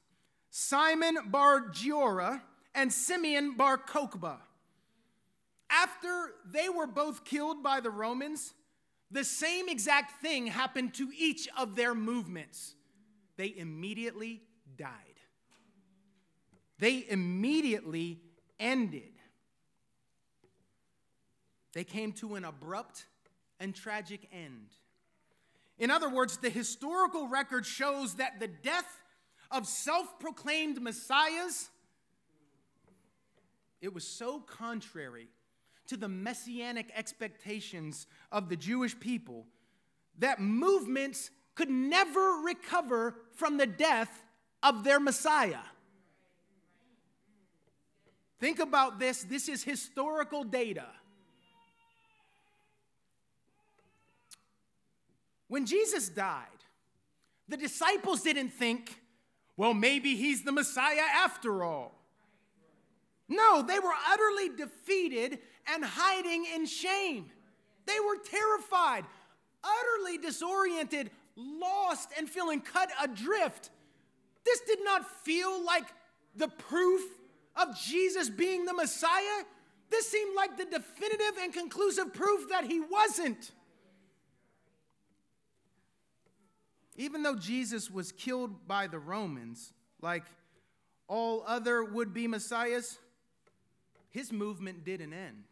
Simon 0.51 1.19
bar 1.27 1.69
Giora 1.69 2.43
and 2.75 2.93
Simeon 2.93 3.57
bar 3.57 3.79
Kokhba. 3.79 4.39
After 5.71 6.33
they 6.51 6.69
were 6.69 6.89
both 6.89 7.25
killed 7.25 7.63
by 7.63 7.79
the 7.79 7.91
Romans, 7.91 8.55
the 9.15 9.25
same 9.25 9.69
exact 9.69 10.21
thing 10.21 10.47
happened 10.47 10.93
to 10.95 11.11
each 11.17 11.49
of 11.57 11.75
their 11.75 11.95
movements. 11.95 12.75
They 13.37 13.55
immediately 13.57 14.43
died. 14.77 14.91
They 16.79 17.07
immediately 17.09 18.21
ended 18.61 19.15
they 21.75 21.85
came 21.85 22.13
to 22.13 22.37
an 22.37 22.45
abrupt 22.45 23.05
and 23.61 23.75
tragic 23.75 24.29
end. 24.33 24.69
In 25.77 25.91
other 25.91 26.09
words, 26.09 26.39
the 26.39 26.49
historical 26.49 27.29
record 27.29 27.67
shows 27.67 28.15
that 28.15 28.39
the 28.39 28.47
death 28.47 29.03
of 29.51 29.67
self-proclaimed 29.67 30.81
messiahs 30.81 31.69
it 33.81 33.93
was 33.93 34.07
so 34.07 34.41
contrary 34.41 35.29
to 35.89 35.97
the 35.97 36.09
messianic 36.09 36.91
expectations 36.95 38.07
of 38.33 38.49
the 38.49 38.57
Jewish 38.57 38.99
people 38.99 39.47
that 40.19 40.41
movements 40.41 41.31
could 41.55 41.71
never 41.71 42.41
recover 42.45 43.17
from 43.35 43.57
the 43.57 43.67
death 43.67 44.23
of 44.63 44.85
their 44.85 44.99
Messiah. 44.99 45.59
Think 48.41 48.59
about 48.59 48.99
this. 48.99 49.23
This 49.23 49.49
is 49.49 49.63
historical 49.63 50.45
data. 50.45 50.87
When 55.49 55.67
Jesus 55.67 56.09
died, 56.09 56.47
the 57.49 57.57
disciples 57.57 58.23
didn't 58.23 58.51
think, 58.51 58.99
well, 59.57 59.75
maybe 59.75 60.17
he's 60.17 60.43
the 60.43 60.53
Messiah 60.53 61.05
after 61.15 61.63
all. 61.63 61.93
No, 63.29 63.63
they 63.63 63.79
were 63.79 63.93
utterly 64.11 64.49
defeated 64.57 65.39
and 65.73 65.85
hiding 65.85 66.47
in 66.55 66.67
shame. 66.67 67.31
They 67.87 68.01
were 68.01 68.17
terrified, 68.17 69.05
utterly 69.63 70.19
disoriented, 70.19 71.11
lost, 71.37 72.11
and 72.17 72.29
feeling 72.29 72.61
cut 72.61 72.91
adrift. 73.03 73.71
This 74.45 74.61
did 74.61 74.81
not 74.85 75.09
feel 75.25 75.65
like 75.65 75.85
the 76.37 76.49
proof 76.49 77.03
of 77.57 77.79
Jesus 77.79 78.29
being 78.29 78.65
the 78.65 78.75
Messiah. 78.75 79.45
This 79.91 80.09
seemed 80.09 80.35
like 80.35 80.57
the 80.57 80.65
definitive 80.65 81.39
and 81.41 81.53
conclusive 81.53 82.13
proof 82.13 82.49
that 82.51 82.65
he 82.65 82.81
wasn't. 82.81 83.53
Even 86.97 87.23
though 87.23 87.37
Jesus 87.37 87.91
was 87.91 88.13
killed 88.13 88.67
by 88.69 88.87
the 88.87 88.99
Romans, 88.99 89.73
like 90.01 90.25
all 91.09 91.45
other 91.47 91.85
would 91.85 92.15
be 92.15 92.29
messiahs, 92.29 92.99
his 94.11 94.33
movement 94.33 94.85
didn't 94.85 95.13
end. 95.13 95.45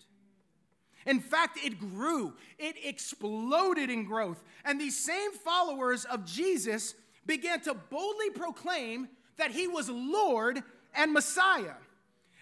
In 1.06 1.20
fact, 1.20 1.58
it 1.62 1.78
grew, 1.78 2.34
it 2.58 2.76
exploded 2.84 3.90
in 3.90 4.04
growth. 4.04 4.42
And 4.64 4.80
these 4.80 4.96
same 4.96 5.32
followers 5.32 6.04
of 6.04 6.24
Jesus 6.24 6.94
began 7.26 7.60
to 7.62 7.74
boldly 7.74 8.30
proclaim 8.30 9.08
that 9.36 9.50
he 9.50 9.66
was 9.66 9.88
Lord 9.88 10.62
and 10.94 11.12
Messiah. 11.12 11.74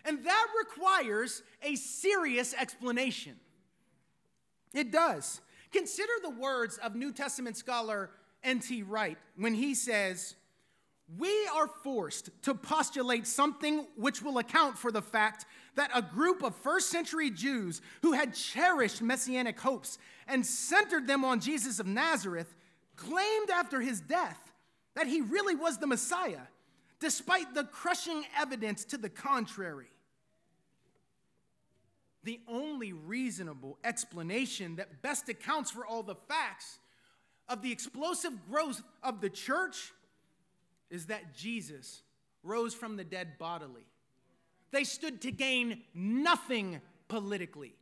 And 0.05 0.25
that 0.25 0.47
requires 0.59 1.43
a 1.62 1.75
serious 1.76 2.55
explanation. 2.55 3.37
It 4.75 4.90
does. 4.90 5.40
Consider 5.73 6.12
the 6.23 6.31
words 6.31 6.79
of 6.79 6.95
New 6.95 7.12
Testament 7.12 7.57
scholar 7.57 8.11
N.T. 8.43 8.83
Wright 8.85 9.19
when 9.37 9.55
he 9.55 9.75
says, 9.75 10.35
We 11.19 11.49
are 11.55 11.67
forced 11.67 12.31
to 12.43 12.55
postulate 12.55 13.26
something 13.26 13.87
which 13.97 14.23
will 14.23 14.38
account 14.38 14.79
for 14.79 14.93
the 14.93 15.02
fact 15.02 15.45
that 15.75 15.90
a 15.95 16.02
group 16.02 16.43
of 16.43 16.55
first 16.55 16.90
century 16.90 17.31
Jews 17.31 17.81
who 18.02 18.12
had 18.12 18.35
cherished 18.35 19.02
messianic 19.02 19.59
hopes 19.59 19.99
and 20.29 20.47
centered 20.47 21.09
them 21.09 21.25
on 21.25 21.40
Jesus 21.40 21.81
of 21.81 21.87
Nazareth 21.87 22.55
claimed 22.95 23.50
after 23.50 23.81
his 23.81 24.00
death 24.00 24.52
that 24.95 25.09
he 25.09 25.21
really 25.21 25.57
was 25.57 25.79
the 25.79 25.87
Messiah, 25.87 26.43
despite 27.00 27.55
the 27.55 27.64
crushing 27.64 28.25
evidence 28.38 28.85
to 28.85 28.99
the 28.99 29.09
contrary. 29.09 29.90
The 32.23 32.40
only 32.47 32.93
reasonable 32.93 33.79
explanation 33.83 34.76
that 34.76 35.02
best 35.02 35.29
accounts 35.29 35.71
for 35.71 35.87
all 35.87 36.02
the 36.02 36.14
facts 36.14 36.79
of 37.49 37.62
the 37.62 37.73
explosive 37.73 38.33
growth 38.49 38.83
of 39.02 39.21
the 39.21 39.31
church 39.31 39.93
is 40.91 41.07
that 41.07 41.35
Jesus 41.35 42.03
rose 42.43 42.75
from 42.75 42.97
the 42.97 43.05
dead 43.05 43.39
bodily. 43.39 43.87
They 44.71 44.85
stood 44.85 45.21
to 45.23 45.33
gain 45.33 45.83
nothing 45.95 46.81
politically. 47.09 47.75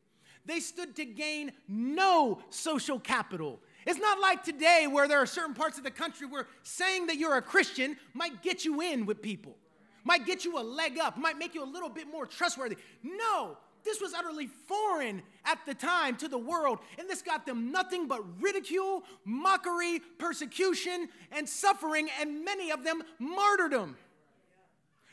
They 0.47 0.61
stood 0.61 0.97
to 0.97 1.05
gain 1.05 1.53
no 1.69 2.41
social 2.49 2.99
capital. 2.99 3.61
It's 3.87 4.01
not 4.01 4.19
like 4.19 4.43
today 4.43 4.87
where 4.91 5.07
there 5.07 5.19
are 5.19 5.27
certain 5.27 5.55
parts 5.55 5.77
of 5.79 5.85
the 5.85 5.91
country 5.91 6.27
where 6.27 6.47
saying 6.63 7.07
that 7.09 7.17
you're 7.17 7.37
a 7.37 7.43
Christian 7.43 7.97
might 8.15 8.43
get 8.43 8.65
you 8.65 8.81
in 8.81 9.05
with 9.05 9.21
people, 9.21 9.57
might 10.05 10.25
get 10.25 10.45
you 10.45 10.59
a 10.59 10.63
leg 10.63 10.99
up, 10.99 11.19
might 11.19 11.39
make 11.39 11.55
you 11.55 11.63
a 11.63 11.67
little 11.71 11.91
bit 11.91 12.07
more 12.11 12.25
trustworthy. 12.25 12.77
No, 13.03 13.59
this 13.85 14.01
was 14.01 14.15
utterly 14.15 14.47
foreign 14.47 15.23
at 15.45 15.59
the 15.67 15.75
time 15.75 16.17
to 16.17 16.29
the 16.29 16.39
world, 16.39 16.79
and 16.99 17.09
this 17.09 17.23
got 17.23 17.47
them 17.47 17.73
nothing 17.73 18.09
but 18.09 18.23
ridicule, 18.41 19.05
mockery, 19.25 20.01
persecution, 20.19 21.09
and 21.33 21.49
suffering, 21.49 22.09
and 22.21 22.45
many 22.45 22.71
of 22.71 22.85
them 22.85 23.03
martyrdom. 23.19 23.97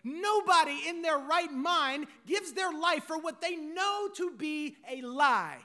Nobody 0.03 0.87
in 0.87 1.01
their 1.01 1.17
right 1.17 1.51
mind 1.51 2.05
gives 2.27 2.53
their 2.53 2.71
life 2.71 3.05
for 3.05 3.17
what 3.17 3.41
they 3.41 3.55
know 3.55 4.07
to 4.15 4.31
be 4.37 4.77
a 4.89 5.01
lie 5.01 5.57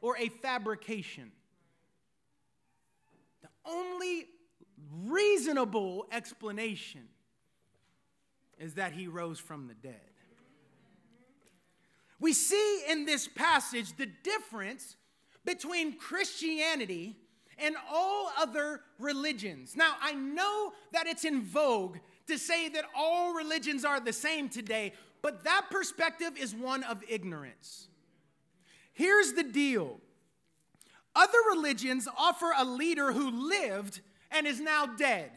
or 0.00 0.16
a 0.16 0.28
fabrication. 0.28 1.30
The 3.42 3.48
only 3.66 4.28
reasonable 5.04 6.06
explanation 6.10 7.02
is 8.58 8.74
that 8.74 8.92
he 8.92 9.08
rose 9.08 9.38
from 9.38 9.66
the 9.66 9.74
dead. 9.74 10.11
We 12.22 12.32
see 12.32 12.84
in 12.88 13.04
this 13.04 13.26
passage 13.26 13.96
the 13.96 14.06
difference 14.06 14.94
between 15.44 15.98
Christianity 15.98 17.16
and 17.58 17.74
all 17.92 18.30
other 18.38 18.82
religions. 19.00 19.74
Now, 19.76 19.94
I 20.00 20.12
know 20.12 20.72
that 20.92 21.08
it's 21.08 21.24
in 21.24 21.42
vogue 21.42 21.96
to 22.28 22.38
say 22.38 22.68
that 22.68 22.84
all 22.96 23.34
religions 23.34 23.84
are 23.84 23.98
the 23.98 24.12
same 24.12 24.48
today, 24.48 24.92
but 25.20 25.42
that 25.42 25.66
perspective 25.68 26.34
is 26.38 26.54
one 26.54 26.84
of 26.84 27.02
ignorance. 27.08 27.88
Here's 28.92 29.32
the 29.32 29.42
deal 29.42 29.98
other 31.16 31.38
religions 31.50 32.06
offer 32.16 32.52
a 32.56 32.64
leader 32.64 33.10
who 33.10 33.48
lived 33.48 34.00
and 34.30 34.46
is 34.46 34.60
now 34.60 34.86
dead. 34.86 35.32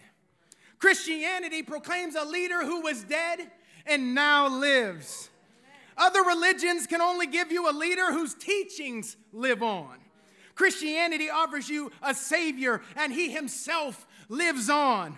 Christianity 0.77 1.63
proclaims 1.63 2.13
a 2.13 2.25
leader 2.25 2.63
who 2.63 2.81
was 2.81 3.03
dead 3.03 3.49
and 3.87 4.13
now 4.13 4.47
lives. 4.47 5.31
Other 5.97 6.23
religions 6.23 6.88
can 6.88 7.01
only 7.01 7.27
give 7.27 7.51
you 7.51 7.69
a 7.69 7.71
leader 7.71 8.12
whose 8.12 8.34
teachings 8.34 9.15
live 9.31 9.63
on. 9.63 9.97
Christianity 10.55 11.29
offers 11.29 11.69
you 11.69 11.91
a 12.01 12.13
Savior, 12.13 12.81
and 12.95 13.13
He 13.13 13.31
Himself 13.31 14.08
lives 14.29 14.69
on. 14.69 15.17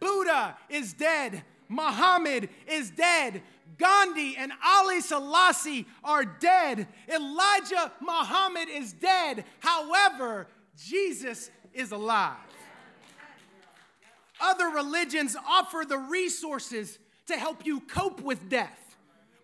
Buddha 0.00 0.56
is 0.68 0.92
dead. 0.92 1.42
Muhammad 1.68 2.48
is 2.66 2.90
dead. 2.90 3.42
Gandhi 3.78 4.36
and 4.36 4.52
Haile 4.60 5.00
Selassie 5.00 5.86
are 6.04 6.24
dead. 6.24 6.86
Elijah 7.12 7.90
Muhammad 8.00 8.68
is 8.68 8.92
dead. 8.92 9.44
However, 9.60 10.46
Jesus 10.76 11.50
is 11.72 11.90
alive. 11.90 12.36
Other 14.40 14.68
religions 14.68 15.36
offer 15.48 15.84
the 15.88 15.98
resources 15.98 16.98
to 17.26 17.36
help 17.36 17.64
you 17.64 17.80
cope 17.80 18.20
with 18.20 18.48
death. 18.48 18.83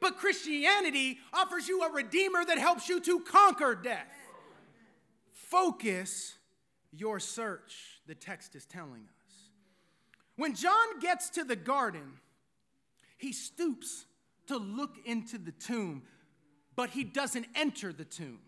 But 0.01 0.17
Christianity 0.17 1.19
offers 1.33 1.69
you 1.69 1.83
a 1.83 1.93
redeemer 1.93 2.45
that 2.45 2.59
helps 2.59 2.89
you 2.89 3.01
to 3.01 3.21
conquer 3.21 3.75
death. 3.75 4.09
Focus 5.33 6.35
your 6.93 7.21
search, 7.21 8.01
the 8.07 8.15
text 8.15 8.57
is 8.57 8.65
telling 8.65 9.03
us. 9.03 9.35
When 10.37 10.55
John 10.55 11.01
gets 11.01 11.29
to 11.31 11.45
the 11.45 11.57
garden, 11.57 12.15
he 13.19 13.33
stoops 13.33 14.07
to 14.47 14.57
look 14.57 14.97
into 15.05 15.37
the 15.37 15.53
tomb, 15.53 16.03
but 16.77 16.91
he 16.91 17.05
doesn't 17.05 17.47
enter 17.55 17.93
the 17.93 18.07
tomb. 18.07 18.41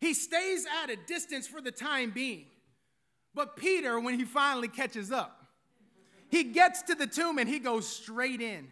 He 0.00 0.14
stays 0.14 0.66
at 0.82 0.90
a 0.90 0.96
distance 0.96 1.46
for 1.46 1.60
the 1.60 1.70
time 1.70 2.10
being. 2.10 2.46
But 3.34 3.56
Peter, 3.56 4.00
when 4.00 4.18
he 4.18 4.24
finally 4.24 4.68
catches 4.68 5.12
up, 5.12 5.46
he 6.28 6.42
gets 6.44 6.82
to 6.82 6.94
the 6.94 7.06
tomb 7.06 7.38
and 7.38 7.48
he 7.48 7.58
goes 7.60 7.88
straight 7.88 8.40
in 8.40 8.68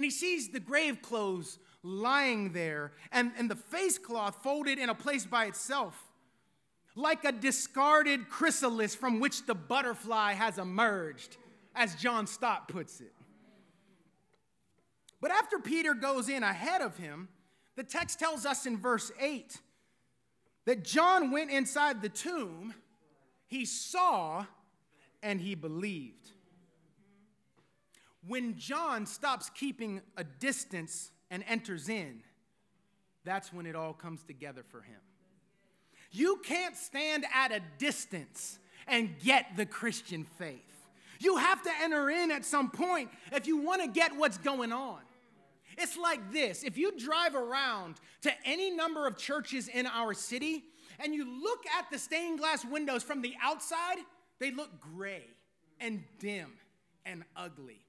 and 0.00 0.04
he 0.06 0.10
sees 0.10 0.48
the 0.48 0.58
grave 0.58 1.02
clothes 1.02 1.58
lying 1.82 2.54
there 2.54 2.92
and, 3.12 3.32
and 3.36 3.50
the 3.50 3.54
face 3.54 3.98
cloth 3.98 4.42
folded 4.42 4.78
in 4.78 4.88
a 4.88 4.94
place 4.94 5.26
by 5.26 5.44
itself, 5.44 5.94
like 6.96 7.26
a 7.26 7.32
discarded 7.32 8.30
chrysalis 8.30 8.94
from 8.94 9.20
which 9.20 9.44
the 9.44 9.54
butterfly 9.54 10.32
has 10.32 10.56
emerged, 10.56 11.36
as 11.74 11.96
John 11.96 12.26
Stott 12.26 12.66
puts 12.66 13.02
it. 13.02 13.12
But 15.20 15.32
after 15.32 15.58
Peter 15.58 15.92
goes 15.92 16.30
in 16.30 16.42
ahead 16.42 16.80
of 16.80 16.96
him, 16.96 17.28
the 17.76 17.84
text 17.84 18.18
tells 18.18 18.46
us 18.46 18.64
in 18.64 18.78
verse 18.78 19.12
8 19.20 19.54
that 20.64 20.82
John 20.82 21.30
went 21.30 21.50
inside 21.50 22.00
the 22.00 22.08
tomb, 22.08 22.72
he 23.48 23.66
saw, 23.66 24.46
and 25.22 25.42
he 25.42 25.54
believed. 25.54 26.30
When 28.26 28.58
John 28.58 29.06
stops 29.06 29.50
keeping 29.50 30.02
a 30.16 30.24
distance 30.24 31.10
and 31.30 31.44
enters 31.48 31.88
in, 31.88 32.22
that's 33.24 33.52
when 33.52 33.66
it 33.66 33.74
all 33.76 33.92
comes 33.92 34.22
together 34.22 34.62
for 34.70 34.80
him. 34.80 35.00
You 36.10 36.40
can't 36.44 36.76
stand 36.76 37.24
at 37.34 37.52
a 37.52 37.60
distance 37.78 38.58
and 38.86 39.18
get 39.22 39.56
the 39.56 39.66
Christian 39.66 40.24
faith. 40.38 40.58
You 41.20 41.36
have 41.36 41.62
to 41.62 41.70
enter 41.82 42.10
in 42.10 42.30
at 42.30 42.44
some 42.44 42.70
point 42.70 43.10
if 43.32 43.46
you 43.46 43.58
want 43.58 43.82
to 43.82 43.88
get 43.88 44.16
what's 44.16 44.38
going 44.38 44.72
on. 44.72 45.00
It's 45.78 45.96
like 45.96 46.32
this 46.32 46.62
if 46.62 46.76
you 46.76 46.98
drive 46.98 47.34
around 47.34 47.96
to 48.22 48.32
any 48.44 48.70
number 48.70 49.06
of 49.06 49.16
churches 49.16 49.68
in 49.68 49.86
our 49.86 50.14
city 50.14 50.64
and 50.98 51.14
you 51.14 51.42
look 51.42 51.64
at 51.78 51.90
the 51.90 51.98
stained 51.98 52.38
glass 52.38 52.64
windows 52.64 53.02
from 53.02 53.22
the 53.22 53.34
outside, 53.42 53.98
they 54.38 54.50
look 54.50 54.80
gray 54.80 55.24
and 55.78 56.02
dim 56.18 56.52
and 57.06 57.24
ugly. 57.36 57.80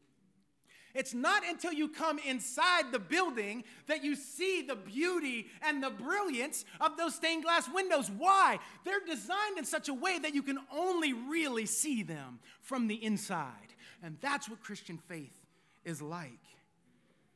It's 0.94 1.14
not 1.14 1.44
until 1.48 1.72
you 1.72 1.88
come 1.88 2.20
inside 2.20 2.92
the 2.92 3.00
building 3.00 3.64
that 3.88 4.04
you 4.04 4.16
see 4.16 4.62
the 4.62 4.76
beauty 4.76 5.48
and 5.62 5.82
the 5.82 5.90
brilliance 5.90 6.66
of 6.80 6.98
those 6.98 7.16
stained 7.16 7.44
glass 7.44 7.70
windows. 7.74 8.10
Why? 8.10 8.60
They're 8.84 9.06
designed 9.06 9.58
in 9.58 9.66
such 9.66 9.90
a 9.90 9.94
way 9.94 10.20
that 10.20 10.34
you 10.34 10.44
can 10.44 10.60
only 10.74 11.14
really 11.14 11.66
see 11.66 12.04
them 12.04 12.40
from 12.62 12.88
the 12.88 13.04
inside. 13.04 13.74
And 14.04 14.18
that's 14.22 14.50
what 14.50 14.62
Christian 14.62 14.98
faith 14.98 15.40
is 15.86 16.02
like. 16.02 16.40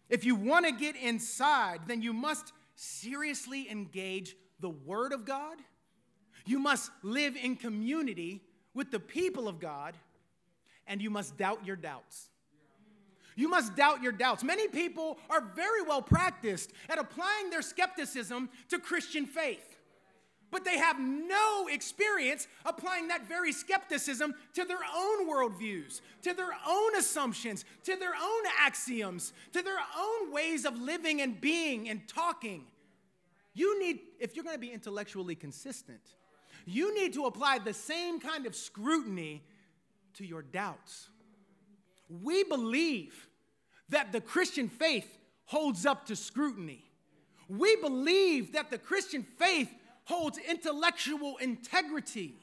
If 0.09 0.25
you 0.25 0.35
want 0.35 0.65
to 0.65 0.71
get 0.71 0.95
inside, 0.95 1.81
then 1.87 2.01
you 2.01 2.13
must 2.13 2.53
seriously 2.75 3.69
engage 3.69 4.35
the 4.59 4.69
Word 4.69 5.13
of 5.13 5.25
God. 5.25 5.57
You 6.45 6.59
must 6.59 6.91
live 7.01 7.35
in 7.35 7.55
community 7.55 8.41
with 8.73 8.91
the 8.91 8.99
people 8.99 9.47
of 9.47 9.59
God, 9.59 9.95
and 10.85 11.01
you 11.01 11.09
must 11.09 11.37
doubt 11.37 11.65
your 11.65 11.75
doubts. 11.75 12.29
You 13.35 13.49
must 13.49 13.75
doubt 13.75 14.01
your 14.01 14.13
doubts. 14.13 14.43
Many 14.43 14.67
people 14.67 15.17
are 15.29 15.41
very 15.55 15.81
well 15.81 16.01
practiced 16.01 16.71
at 16.89 16.97
applying 16.97 17.49
their 17.49 17.61
skepticism 17.61 18.49
to 18.69 18.79
Christian 18.79 19.25
faith, 19.25 19.77
but 20.51 20.63
they 20.63 20.77
have 20.77 20.97
no 20.99 21.67
experience 21.69 22.47
applying 22.65 23.09
that 23.09 23.27
very 23.27 23.51
skepticism 23.51 24.33
to 24.53 24.63
their 24.63 24.79
own 24.95 25.29
worldviews, 25.29 25.99
to 26.21 26.33
their 26.33 26.51
own 26.67 26.95
assumptions, 26.95 27.65
to 27.83 27.97
their 27.97 28.15
own 28.15 28.43
axioms, 28.59 29.33
to 29.51 29.61
their 29.61 29.79
own 29.99 30.31
ways 30.31 30.65
of 30.65 30.79
living 30.79 31.21
and 31.21 31.41
being 31.41 31.89
and 31.89 32.07
talking. 32.07 32.63
You 33.53 33.79
need, 33.81 33.99
if 34.19 34.35
you're 34.35 34.45
going 34.45 34.55
to 34.55 34.61
be 34.61 34.71
intellectually 34.71 35.35
consistent, 35.35 36.01
you 36.65 36.95
need 36.95 37.13
to 37.13 37.25
apply 37.25 37.59
the 37.59 37.73
same 37.73 38.19
kind 38.19 38.45
of 38.45 38.55
scrutiny 38.55 39.43
to 40.15 40.25
your 40.25 40.41
doubts. 40.41 41.09
We 42.09 42.43
believe 42.43 43.27
that 43.89 44.11
the 44.11 44.21
Christian 44.21 44.69
faith 44.69 45.17
holds 45.45 45.85
up 45.85 46.07
to 46.07 46.15
scrutiny. 46.15 46.83
We 47.47 47.75
believe 47.75 48.53
that 48.53 48.71
the 48.71 48.77
Christian 48.77 49.23
faith 49.23 49.69
holds 50.05 50.37
intellectual 50.37 51.37
integrity. 51.37 52.35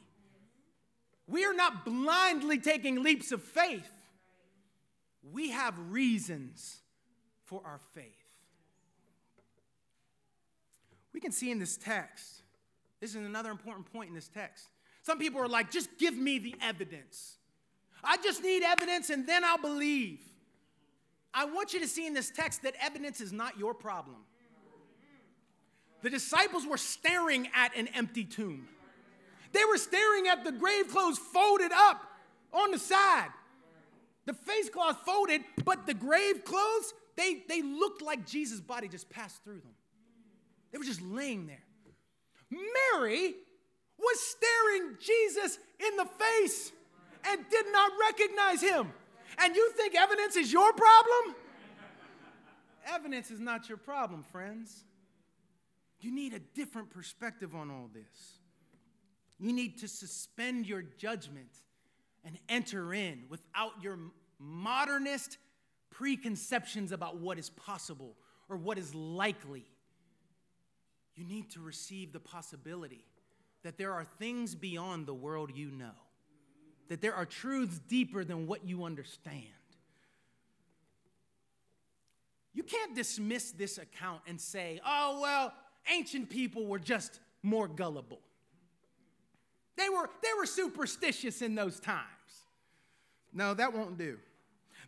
We 1.27 1.45
are 1.45 1.55
not 1.55 1.85
blindly 1.85 2.59
taking 2.59 3.03
leaps 3.03 3.33
of 3.33 3.43
faith. 3.43 3.89
We 5.33 5.51
have 5.51 5.75
reasons 5.91 6.81
for 7.45 7.63
our 7.65 7.81
faith. 7.95 8.05
We 11.13 11.21
can 11.21 11.33
see 11.33 11.51
in 11.51 11.59
this 11.59 11.77
text, 11.77 12.43
this 13.01 13.11
is 13.11 13.17
another 13.17 13.51
important 13.51 13.93
point 13.93 14.09
in 14.09 14.15
this 14.15 14.29
text. 14.29 14.67
Some 15.03 15.19
people 15.19 15.41
are 15.41 15.49
like, 15.49 15.71
just 15.71 15.99
give 15.99 16.17
me 16.17 16.39
the 16.39 16.55
evidence. 16.61 17.37
I 18.05 18.17
just 18.19 18.43
need 18.43 18.63
evidence 18.63 19.11
and 19.11 19.27
then 19.27 19.45
I'll 19.45 19.61
believe. 19.61 20.21
I 21.35 21.45
want 21.47 21.73
you 21.73 21.81
to 21.81 21.89
see 21.89 22.07
in 22.07 22.15
this 22.15 22.31
text 22.31 22.63
that 22.63 22.75
evidence 22.81 23.21
is 23.21 23.33
not 23.33 23.59
your 23.59 23.75
problem. 23.75 24.19
The 26.03 26.11
disciples 26.11 26.67
were 26.67 26.77
staring 26.77 27.49
at 27.55 27.77
an 27.77 27.89
empty 27.89 28.25
tomb. 28.25 28.69
They 29.53 29.65
were 29.65 29.79
staring 29.79 30.29
at 30.29 30.45
the 30.45 30.53
grave 30.53 30.89
clothes 30.89 31.19
folded 31.19 31.73
up 31.73 32.03
on 32.53 32.71
the 32.71 32.79
side. 32.79 33.29
The 34.25 34.35
face 34.35 34.69
cloth 34.69 34.99
folded, 35.05 35.43
but 35.65 35.87
the 35.87 35.95
grave 35.95 36.45
clothes, 36.45 36.95
they, 37.17 37.43
they 37.49 37.63
looked 37.63 38.03
like 38.03 38.27
Jesus' 38.27 38.61
body 38.61 38.89
just 38.89 39.09
passed 39.11 39.43
through 39.45 39.61
them. 39.61 39.75
They 40.71 40.79
were 40.79 40.85
just 40.85 41.03
laying 41.03 41.47
there. 41.47 41.63
Mary 42.51 43.35
was 43.99 44.21
staring 44.21 44.97
Jesus 45.01 45.59
in 45.79 45.97
the 45.97 46.05
face 46.05 46.73
and 47.27 47.41
did 47.51 47.67
not 47.73 47.93
recognize 48.09 48.61
him. 48.61 48.93
And 49.39 49.57
you 49.57 49.71
think 49.73 49.95
evidence 49.95 50.37
is 50.37 50.53
your 50.53 50.73
problem? 50.73 51.37
evidence 52.87 53.31
is 53.31 53.41
not 53.41 53.69
your 53.69 53.79
problem, 53.79 54.23
friends. 54.23 54.85
You 56.01 56.13
need 56.13 56.35
a 56.35 56.41
different 56.41 56.91
perspective 56.91 57.55
on 57.55 57.71
all 57.71 57.89
this. 57.93 58.39
You 59.39 59.53
need 59.53 59.79
to 59.79 59.89
suspend 59.89 60.67
your 60.67 60.83
judgment 60.83 61.51
and 62.25 62.39
enter 62.49 62.93
in 62.93 63.25
without 63.29 63.73
your 63.83 63.99
modernist 64.39 65.39
preconceptions 65.91 66.93
about 66.93 67.19
what 67.19 67.39
is 67.39 67.51
possible 67.51 68.17
or 68.49 68.57
what 68.57 68.79
is 68.79 68.95
likely. 68.95 69.65
You 71.15 71.25
need 71.25 71.51
to 71.53 71.61
receive 71.61 72.13
the 72.13 72.21
possibility 72.21 73.05
that 73.63 73.79
there 73.79 73.93
are 73.93 74.05
things 74.05 74.55
beyond 74.55 75.07
the 75.07 75.15
world 75.15 75.51
you 75.55 75.71
know 75.71 75.93
that 76.93 77.01
there 77.01 77.15
are 77.15 77.25
truths 77.25 77.81
deeper 77.89 78.23
than 78.23 78.47
what 78.47 78.67
you 78.67 78.85
understand. 78.85 79.47
You 82.53 82.63
can't 82.63 82.95
dismiss 82.95 83.51
this 83.53 83.79
account 83.79 84.21
and 84.27 84.39
say, 84.39 84.79
oh, 84.87 85.21
well, 85.23 85.55
ancient 85.91 86.29
people 86.29 86.67
were 86.67 86.79
just 86.79 87.19
more 87.43 87.67
gullible. 87.67 88.21
They 89.79 89.89
were, 89.89 90.11
they 90.23 90.29
were 90.37 90.45
superstitious 90.45 91.41
in 91.41 91.55
those 91.55 91.81
times. 91.81 92.05
No, 93.33 93.55
that 93.55 93.73
won't 93.73 93.97
do. 93.97 94.19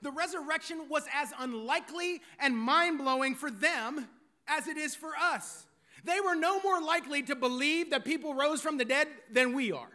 The 0.02 0.10
resurrection 0.10 0.82
was 0.90 1.04
as 1.10 1.32
unlikely 1.38 2.20
and 2.38 2.54
mind 2.54 2.98
blowing 2.98 3.34
for 3.34 3.50
them 3.50 4.08
as 4.46 4.68
it 4.68 4.76
is 4.76 4.94
for 4.94 5.12
us. 5.18 5.64
They 6.04 6.20
were 6.20 6.34
no 6.34 6.60
more 6.60 6.82
likely 6.82 7.22
to 7.22 7.34
believe 7.34 7.92
that 7.92 8.04
people 8.04 8.34
rose 8.34 8.60
from 8.60 8.76
the 8.76 8.84
dead 8.84 9.08
than 9.32 9.54
we 9.54 9.72
are. 9.72 9.93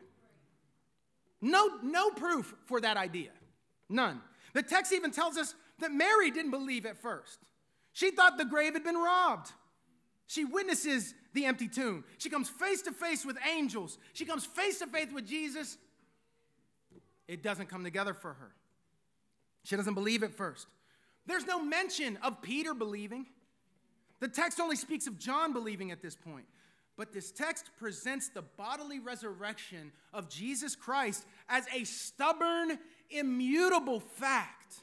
No, 1.41 1.79
no 1.83 2.09
proof 2.11 2.53
for 2.65 2.81
that 2.81 2.97
idea. 2.97 3.31
None. 3.87 4.21
The 4.53 4.63
text 4.63 4.91
even 4.93 5.11
tells 5.11 5.37
us 5.37 5.55
that 5.79 5.91
Mary 5.91 6.31
didn't 6.31 6.51
believe 6.51 6.85
at 6.85 6.97
first. 6.97 7.39
She 7.93 8.11
thought 8.11 8.37
the 8.37 8.45
grave 8.45 8.73
had 8.73 8.83
been 8.83 8.97
robbed. 8.97 9.51
She 10.27 10.45
witnesses 10.45 11.15
the 11.33 11.45
empty 11.45 11.67
tomb. 11.67 12.03
She 12.17 12.29
comes 12.29 12.49
face 12.49 12.81
to 12.83 12.91
face 12.91 13.25
with 13.25 13.37
angels. 13.51 13.97
She 14.13 14.25
comes 14.25 14.45
face 14.45 14.79
to 14.79 14.87
face 14.87 15.11
with 15.11 15.25
Jesus. 15.25 15.77
It 17.27 17.41
doesn't 17.41 17.69
come 17.69 17.83
together 17.83 18.13
for 18.13 18.33
her. 18.33 18.51
She 19.63 19.75
doesn't 19.75 19.93
believe 19.93 20.23
at 20.23 20.33
first. 20.33 20.67
There's 21.25 21.45
no 21.45 21.61
mention 21.63 22.17
of 22.23 22.41
Peter 22.41 22.73
believing. 22.73 23.25
The 24.19 24.27
text 24.27 24.59
only 24.59 24.75
speaks 24.75 25.07
of 25.07 25.17
John 25.19 25.53
believing 25.53 25.91
at 25.91 26.01
this 26.01 26.15
point. 26.15 26.45
But 26.99 27.13
this 27.13 27.31
text 27.31 27.69
presents 27.77 28.27
the 28.27 28.41
bodily 28.41 28.99
resurrection 28.99 29.93
of 30.13 30.27
Jesus 30.27 30.75
Christ 30.75 31.25
as 31.47 31.63
a 31.73 31.85
stubborn, 31.85 32.77
immutable 33.09 34.01
fact. 34.01 34.81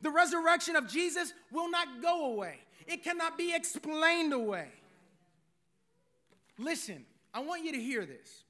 The 0.00 0.08
resurrection 0.08 0.76
of 0.76 0.88
Jesus 0.88 1.34
will 1.52 1.70
not 1.70 2.00
go 2.00 2.32
away, 2.32 2.60
it 2.86 3.04
cannot 3.04 3.36
be 3.36 3.54
explained 3.54 4.32
away. 4.32 4.68
Listen, 6.58 7.04
I 7.34 7.40
want 7.40 7.66
you 7.66 7.72
to 7.72 7.80
hear 7.80 8.06
this. 8.06 8.44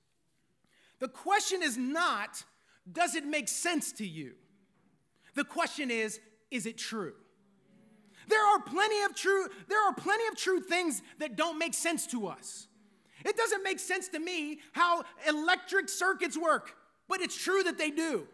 The 1.01 1.09
question 1.09 1.65
is 1.65 1.77
not, 1.77 2.45
does 2.93 3.17
it 3.17 3.27
make 3.27 3.49
sense 3.49 3.91
to 3.95 4.07
you? 4.07 4.35
The 5.35 5.43
question 5.43 5.91
is, 5.91 6.21
is 6.53 6.67
it 6.67 6.79
true? 6.79 7.15
There 8.29 8.47
are 8.47 8.61
plenty 8.61 9.03
of 9.03 9.17
true 9.17 9.49
there 9.67 9.85
are 9.89 9.93
plenty 9.93 10.29
of 10.29 10.37
true 10.37 10.61
things 10.61 11.03
that 11.19 11.35
don't 11.35 11.59
make 11.59 11.75
sense 11.75 12.07
to 12.09 12.29
us. 12.29 12.69
It 13.25 13.37
doesn't 13.37 13.63
make 13.63 13.79
sense 13.79 14.09
to 14.09 14.19
me 14.19 14.61
how 14.73 15.05
electric 15.29 15.89
circuits 15.89 16.37
work, 16.37 16.77
but 17.09 17.21
it's 17.21 17.37
true 17.37 17.63
that 17.63 17.79
they 17.79 17.91
do. 17.91 18.27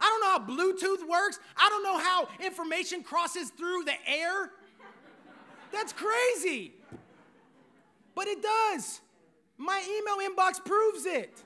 I 0.00 0.06
don't 0.06 0.20
know 0.20 0.56
how 0.56 0.72
Bluetooth 0.72 1.06
works. 1.08 1.38
I 1.56 1.68
don't 1.68 1.82
know 1.82 1.98
how 1.98 2.28
information 2.44 3.02
crosses 3.02 3.50
through 3.50 3.84
the 3.84 3.94
air. 4.06 4.50
That's 5.72 5.92
crazy. 5.92 6.72
But 8.14 8.26
it 8.26 8.42
does. 8.42 9.00
My 9.58 9.82
email 9.86 10.28
inbox 10.28 10.64
proves 10.64 11.04
it. 11.04 11.42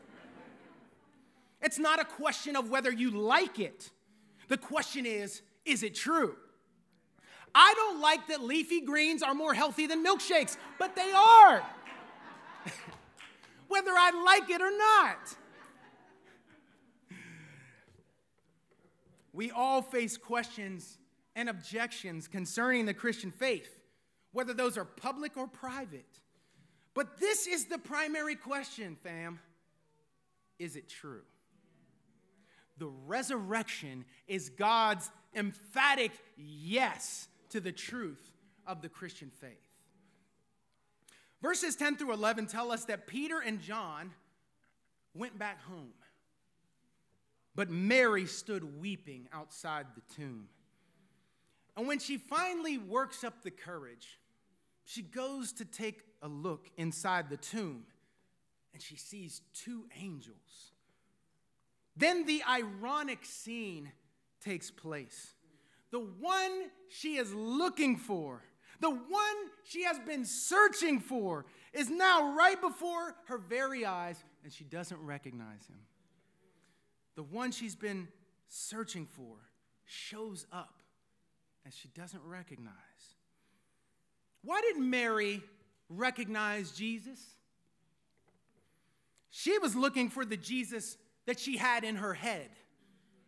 It's 1.61 1.79
not 1.79 2.01
a 2.01 2.05
question 2.05 2.57
of 2.57 2.71
whether 2.71 2.93
you 2.93 3.11
like 3.11 3.59
it. 3.59 3.91
The 4.49 4.59
question 4.59 5.07
is, 5.07 5.43
is 5.65 5.83
it 5.83 5.95
true? 5.95 6.37
I 7.55 7.73
don't 7.77 8.01
like 8.01 8.27
that 8.29 8.43
leafy 8.43 8.81
greens 8.81 9.23
are 9.23 9.35
more 9.35 9.55
healthy 9.55 9.87
than 9.87 10.05
milkshakes, 10.05 10.57
but 10.79 10.97
they 10.97 11.13
are. 11.13 11.63
Whether 13.69 13.93
I 13.93 14.11
like 14.25 14.51
it 14.51 14.61
or 14.61 14.77
not. 14.77 15.37
We 19.33 19.51
all 19.51 19.83
face 19.83 20.17
questions 20.17 20.99
and 21.37 21.49
objections 21.49 22.29
concerning 22.29 22.87
the 22.87 22.95
Christian 22.95 23.31
faith, 23.31 23.81
whether 24.33 24.55
those 24.55 24.79
are 24.79 24.85
public 24.85 25.37
or 25.37 25.49
private. 25.49 26.21
But 26.95 27.19
this 27.19 27.49
is 27.49 27.67
the 27.67 27.79
primary 27.79 28.37
question, 28.37 28.97
fam. 29.03 29.41
Is 30.61 30.77
it 30.77 30.89
true? 30.89 31.23
The 32.79 32.87
resurrection 32.87 34.05
is 34.29 34.51
God's 34.51 35.11
emphatic 35.35 36.13
yes 36.37 37.27
to 37.55 37.61
the 37.61 37.71
truth 37.71 38.33
of 38.67 38.83
the 38.83 38.89
Christian 38.89 39.31
faith. 39.31 39.71
Verses 41.41 41.77
10 41.77 41.97
through 41.97 42.13
11 42.13 42.49
tell 42.49 42.73
us 42.73 42.85
that 42.87 43.07
Peter 43.07 43.39
and 43.39 43.61
John 43.61 44.11
went 45.15 45.39
back 45.39 45.63
home. 45.63 45.93
But 47.55 47.71
Mary 47.71 48.27
stood 48.27 48.81
weeping 48.81 49.29
outside 49.33 49.87
the 49.95 50.15
tomb. 50.17 50.49
And 51.77 51.87
when 51.87 52.01
she 52.01 52.19
finally 52.19 52.77
works 52.77 53.23
up 53.23 53.45
the 53.45 53.53
courage, 53.53 54.19
she 54.85 55.03
goes 55.03 55.53
to 55.53 55.65
take 55.65 56.03
a 56.23 56.29
look 56.29 56.69
inside 56.77 57.31
the 57.31 57.37
tomb 57.37 57.85
and 58.73 58.83
she 58.83 58.97
sees 58.97 59.43
two 59.55 59.85
angels. 60.03 60.73
Then 61.97 62.27
the 62.27 62.43
ironic 62.51 63.25
scene 63.25 63.93
takes 64.45 64.73
place. 64.73 65.35
The 65.95 66.01
one 66.01 66.73
she 66.89 67.19
is 67.19 67.33
looking 67.33 67.97
for, 67.97 68.43
the 68.81 68.91
one 68.91 69.37
she 69.63 69.85
has 69.85 69.97
been 70.01 70.25
searching 70.25 70.99
for, 70.99 71.47
is 71.73 71.89
now 71.89 72.35
right 72.35 72.61
before 72.61 73.15
her 73.27 73.39
very 73.39 73.87
eyes, 73.87 74.25
and 74.43 74.53
she 74.53 74.65
doesn't 74.65 75.01
recognize 75.01 75.65
him. 75.69 75.79
The 77.15 77.23
one 77.23 77.53
she's 77.53 77.77
been 77.77 78.09
searching 78.49 79.07
for 79.07 79.37
shows 79.85 80.47
up, 80.51 80.75
and 81.65 81.73
she 81.73 81.87
doesn't 81.95 82.25
recognize. 82.25 82.75
Why 84.43 84.63
did 84.63 84.83
Mary 84.83 85.45
recognize 85.89 86.73
Jesus? 86.73 87.21
She 89.31 89.59
was 89.59 89.77
looking 89.77 90.11
for 90.11 90.25
the 90.25 90.37
Jesus 90.37 90.97
that 91.27 91.39
she 91.39 91.57
had 91.57 91.85
in 91.85 91.95
her 91.95 92.15
head 92.15 92.51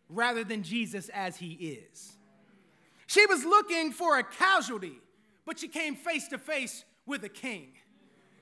rather 0.09 0.43
than 0.43 0.63
Jesus 0.63 1.07
as 1.07 1.37
he 1.37 1.53
is. 1.53 2.16
She 3.07 3.25
was 3.25 3.43
looking 3.45 3.91
for 3.91 4.19
a 4.19 4.23
casualty, 4.23 4.99
but 5.45 5.57
she 5.59 5.67
came 5.67 5.95
face 5.95 6.27
to 6.27 6.37
face 6.37 6.83
with 7.05 7.23
a 7.23 7.29
king. 7.29 7.69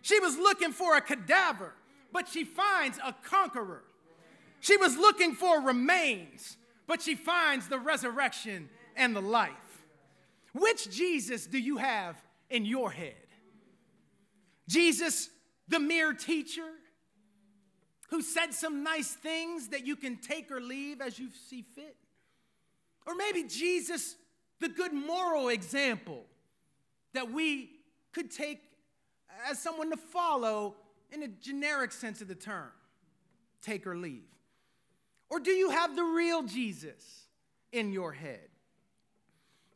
She 0.02 0.20
was 0.20 0.38
looking 0.38 0.72
for 0.72 0.98
a 0.98 1.02
cadaver, 1.02 1.74
but 2.12 2.28
she 2.28 2.44
finds 2.44 2.98
a 3.04 3.14
conqueror. 3.24 3.84
She 4.60 4.78
was 4.78 4.98
looking 4.98 5.36
for 5.36 5.62
remains, 5.62 6.58
but 6.88 7.02
she 7.02 7.16
finds 7.16 7.68
the 7.68 7.80
resurrection 7.80 8.70
and 8.96 9.16
the 9.16 9.22
life. 9.22 9.52
Which 10.54 10.90
Jesus 10.90 11.46
do 11.46 11.60
you 11.60 11.78
have 11.78 12.20
in 12.50 12.66
your 12.66 12.90
head? 12.90 13.14
Jesus, 14.68 15.30
the 15.68 15.80
mere 15.80 16.14
teacher, 16.14 16.70
who 18.10 18.22
said 18.22 18.54
some 18.54 18.84
nice 18.84 19.12
things 19.12 19.70
that 19.70 19.86
you 19.86 19.96
can 19.96 20.18
take 20.18 20.52
or 20.52 20.62
leave 20.62 21.02
as 21.02 21.20
you 21.20 21.30
see 21.50 21.62
fit? 21.62 21.96
Or 23.06 23.14
maybe 23.16 23.44
Jesus, 23.44 24.16
the 24.66 24.74
good 24.74 24.94
moral 24.94 25.50
example 25.50 26.24
that 27.14 27.32
we 27.32 27.70
could 28.12 28.32
take 28.32 28.60
as 29.48 29.60
someone 29.60 29.92
to 29.92 29.98
follow 29.98 30.76
in 31.12 31.22
a 31.22 31.28
generic 31.28 31.92
sense 31.92 32.20
of 32.20 32.28
the 32.28 32.34
term, 32.34 32.72
take 33.62 33.86
or 33.86 33.96
leave? 33.96 34.24
Or 35.30 35.40
do 35.40 35.52
you 35.52 35.70
have 35.70 35.96
the 35.96 36.04
real 36.04 36.42
Jesus 36.42 37.28
in 37.72 37.92
your 37.92 38.12
head? 38.12 38.48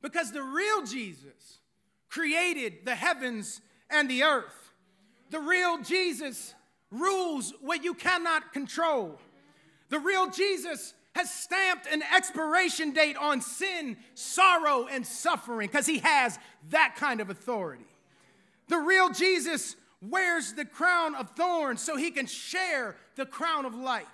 Because 0.02 0.32
the 0.32 0.42
real 0.42 0.84
Jesus 0.84 1.60
created 2.08 2.84
the 2.84 2.96
heavens 2.96 3.62
and 3.92 4.10
the 4.10 4.24
earth. 4.24 4.72
The 5.30 5.40
real 5.40 5.84
Jesus 5.84 6.56
rules 6.90 7.54
what 7.62 7.84
you 7.84 7.94
cannot 7.94 8.54
control. 8.54 9.20
The 9.90 10.00
real 10.00 10.32
Jesus 10.32 10.96
has 11.20 11.30
stamped 11.30 11.86
an 11.86 12.02
expiration 12.16 12.92
date 12.92 13.18
on 13.18 13.42
sin, 13.42 13.98
sorrow, 14.14 14.88
and 14.90 15.06
suffering 15.06 15.68
because 15.68 15.86
he 15.86 16.00
has 16.00 16.40
that 16.70 16.96
kind 16.96 17.20
of 17.20 17.30
authority. 17.30 17.84
The 18.70 18.78
real 18.78 19.10
Jesus 19.10 19.76
wears 20.02 20.54
the 20.54 20.64
crown 20.64 21.16
of 21.16 21.32
thorns 21.32 21.82
so 21.82 21.98
he 21.98 22.12
can 22.12 22.26
share 22.26 22.96
the 23.18 23.26
crown 23.26 23.66
of 23.66 23.76
life. 23.76 24.06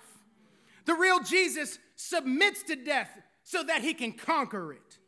The 0.84 0.94
real 0.94 1.20
Jesus 1.20 1.78
submits 1.94 2.64
to 2.64 2.74
death 2.74 3.10
so 3.44 3.62
that 3.62 3.82
he 3.82 3.94
can 3.94 4.12
conquer 4.12 4.72
it. 4.72 4.98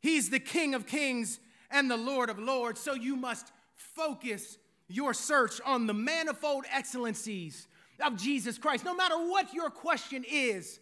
He's 0.00 0.30
the 0.30 0.40
King 0.40 0.74
of 0.74 0.86
kings 0.86 1.38
and 1.70 1.90
the 1.90 1.98
Lord 1.98 2.30
of 2.30 2.38
lords, 2.38 2.80
so 2.80 2.94
you 2.94 3.14
must 3.14 3.52
focus 3.74 4.56
your 4.88 5.12
search 5.12 5.60
on 5.66 5.86
the 5.86 5.92
manifold 5.92 6.64
excellencies 6.72 7.68
of 8.02 8.16
Jesus 8.16 8.56
Christ. 8.56 8.86
No 8.86 8.94
matter 8.94 9.16
what 9.16 9.52
your 9.52 9.68
question 9.68 10.24
is, 10.26 10.80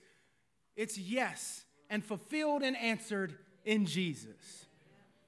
it's 0.79 0.97
yes 0.97 1.65
and 1.91 2.05
fulfilled 2.05 2.63
and 2.63 2.77
answered 2.77 3.35
in 3.65 3.85
Jesus. 3.85 4.67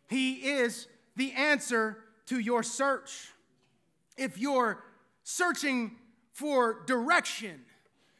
He 0.08 0.34
is 0.34 0.86
the 1.16 1.32
answer 1.32 1.98
to 2.26 2.38
your 2.38 2.62
search. 2.62 3.32
If 4.16 4.38
you're 4.38 4.84
searching 5.24 5.96
for 6.32 6.84
direction, 6.86 7.62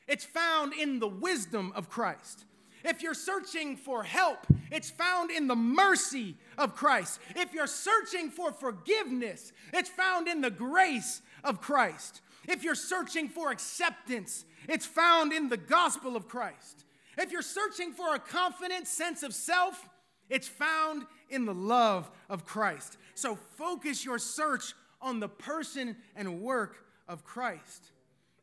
it's 0.09 0.25
found 0.25 0.75
in 0.75 0.99
the 0.99 1.07
wisdom 1.07 1.73
of 1.77 1.89
Christ. 1.89 2.45
If 2.85 3.01
you're 3.01 3.15
searching 3.15 3.77
for 3.77 4.03
help, 4.03 4.47
it's 4.73 4.91
found 4.91 5.31
in 5.31 5.47
the 5.47 5.55
mercy 5.55 6.35
of 6.59 6.75
Christ. 6.75 7.21
If 7.37 7.55
you're 7.55 7.69
searching 7.69 8.31
for 8.31 8.51
forgiveness, 8.51 9.53
it's 9.73 9.91
found 9.91 10.27
in 10.27 10.41
the 10.41 10.51
grace 10.51 11.23
of 11.45 11.61
Christ. 11.61 12.23
If 12.49 12.65
you're 12.65 12.75
searching 12.75 13.29
for 13.29 13.53
acceptance, 13.53 14.45
it's 14.69 14.87
found 14.87 15.33
in 15.33 15.49
the 15.49 15.57
gospel 15.57 16.17
of 16.17 16.27
Christ. 16.27 16.87
If 17.19 17.33
you're 17.33 17.43
searching 17.43 17.93
for 17.93 18.15
a 18.15 18.19
confident 18.19 18.87
sense 18.87 19.23
of 19.23 19.35
self, 19.35 19.89
it's 20.29 20.49
found 20.49 21.05
in 21.29 21.45
the 21.45 21.55
love 21.55 22.11
of 22.29 22.45
Christ. 22.45 22.97
So 23.15 23.37
focus 23.57 24.05
your 24.05 24.19
search 24.19 24.75
on 25.03 25.21
the 25.21 25.29
person 25.29 25.97
and 26.15 26.41
work 26.41 26.85
of 27.09 27.25
Christ. 27.25 27.93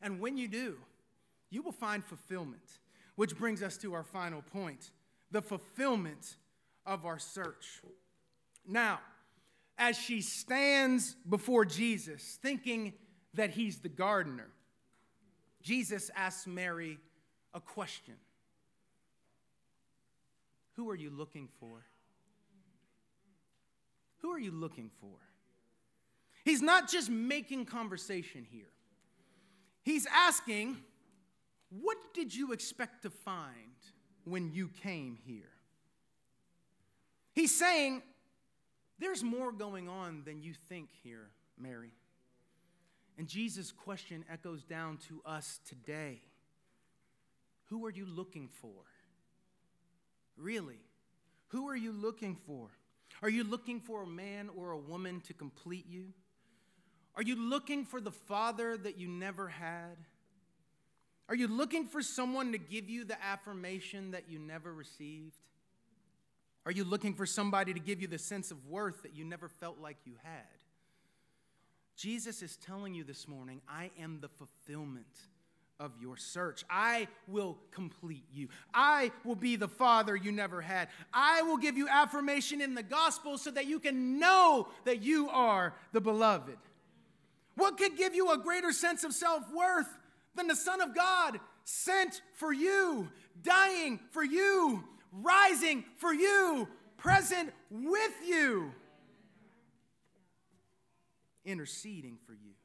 And 0.02 0.20
when 0.20 0.36
you 0.36 0.48
do, 0.48 0.76
you 1.50 1.62
will 1.62 1.72
find 1.72 2.04
fulfillment. 2.04 2.80
Which 3.16 3.36
brings 3.36 3.62
us 3.62 3.76
to 3.78 3.94
our 3.94 4.04
final 4.04 4.42
point 4.42 4.92
the 5.30 5.42
fulfillment 5.42 6.36
of 6.86 7.04
our 7.04 7.18
search. 7.18 7.82
Now, 8.66 9.00
as 9.76 9.96
she 9.96 10.22
stands 10.22 11.16
before 11.28 11.64
Jesus, 11.64 12.38
thinking 12.42 12.94
that 13.34 13.50
he's 13.50 13.78
the 13.78 13.88
gardener, 13.88 14.48
Jesus 15.62 16.10
asks 16.16 16.46
Mary 16.46 16.98
a 17.54 17.60
question 17.60 18.14
Who 20.78 20.88
are 20.90 20.94
you 20.94 21.10
looking 21.10 21.48
for? 21.58 21.84
Who 24.18 24.30
are 24.30 24.38
you 24.38 24.52
looking 24.52 24.92
for? 25.00 25.16
He's 26.44 26.62
not 26.62 26.88
just 26.88 27.10
making 27.10 27.64
conversation 27.64 28.46
here, 28.48 28.70
he's 29.82 30.06
asking, 30.06 30.76
what 31.70 31.98
did 32.14 32.32
you 32.32 32.52
expect 32.52 33.02
to 33.02 33.10
find 33.10 33.74
when 34.22 34.52
you 34.52 34.70
came 34.82 35.18
here? 35.26 35.50
He's 37.32 37.58
saying, 37.58 38.02
There's 39.00 39.24
more 39.24 39.50
going 39.50 39.88
on 39.88 40.22
than 40.24 40.40
you 40.42 40.54
think 40.68 40.90
here, 41.02 41.30
Mary. 41.58 41.90
And 43.18 43.26
Jesus' 43.26 43.72
question 43.72 44.24
echoes 44.30 44.62
down 44.62 44.98
to 45.08 45.20
us 45.26 45.58
today 45.68 46.22
Who 47.64 47.84
are 47.84 47.90
you 47.90 48.06
looking 48.06 48.48
for? 48.48 48.84
Really? 50.38 50.78
Who 51.48 51.68
are 51.68 51.76
you 51.76 51.92
looking 51.92 52.36
for? 52.46 52.68
Are 53.22 53.28
you 53.28 53.42
looking 53.42 53.80
for 53.80 54.02
a 54.02 54.06
man 54.06 54.48
or 54.56 54.70
a 54.70 54.78
woman 54.78 55.20
to 55.22 55.34
complete 55.34 55.86
you? 55.88 56.12
Are 57.16 57.22
you 57.22 57.34
looking 57.34 57.84
for 57.84 58.00
the 58.00 58.12
father 58.12 58.76
that 58.76 58.96
you 58.98 59.08
never 59.08 59.48
had? 59.48 59.96
Are 61.28 61.34
you 61.34 61.48
looking 61.48 61.86
for 61.86 62.00
someone 62.00 62.52
to 62.52 62.58
give 62.58 62.88
you 62.88 63.04
the 63.04 63.22
affirmation 63.22 64.12
that 64.12 64.30
you 64.30 64.38
never 64.38 64.72
received? 64.72 65.36
Are 66.64 66.72
you 66.72 66.84
looking 66.84 67.14
for 67.14 67.26
somebody 67.26 67.74
to 67.74 67.80
give 67.80 68.00
you 68.00 68.06
the 68.06 68.18
sense 68.18 68.50
of 68.50 68.66
worth 68.66 69.02
that 69.02 69.16
you 69.16 69.24
never 69.24 69.48
felt 69.48 69.78
like 69.80 69.96
you 70.04 70.14
had? 70.22 70.44
Jesus 71.96 72.42
is 72.42 72.56
telling 72.56 72.94
you 72.94 73.02
this 73.02 73.26
morning, 73.26 73.60
I 73.68 73.90
am 74.00 74.20
the 74.20 74.28
fulfillment 74.28 75.06
of 75.80 75.92
your 76.00 76.16
search. 76.16 76.64
I 76.68 77.06
will 77.28 77.56
complete 77.70 78.24
you. 78.32 78.48
I 78.74 79.12
will 79.24 79.36
be 79.36 79.56
the 79.56 79.68
father 79.68 80.16
you 80.16 80.32
never 80.32 80.60
had. 80.60 80.88
I 81.12 81.42
will 81.42 81.56
give 81.56 81.76
you 81.76 81.88
affirmation 81.88 82.60
in 82.60 82.74
the 82.74 82.82
gospel 82.82 83.38
so 83.38 83.50
that 83.52 83.66
you 83.66 83.78
can 83.78 84.18
know 84.18 84.68
that 84.84 85.02
you 85.02 85.28
are 85.28 85.74
the 85.92 86.00
beloved. 86.00 86.58
What 87.54 87.76
could 87.76 87.96
give 87.96 88.14
you 88.14 88.32
a 88.32 88.38
greater 88.38 88.72
sense 88.72 89.04
of 89.04 89.12
self 89.12 89.44
worth 89.52 89.88
than 90.34 90.48
the 90.48 90.56
Son 90.56 90.80
of 90.80 90.94
God 90.94 91.38
sent 91.64 92.22
for 92.34 92.52
you, 92.52 93.08
dying 93.42 94.00
for 94.10 94.24
you, 94.24 94.82
rising 95.12 95.84
for 95.96 96.12
you, 96.12 96.68
present 96.96 97.52
with 97.70 98.12
you, 98.26 98.72
interceding 101.44 102.18
for 102.26 102.32
you. 102.32 102.57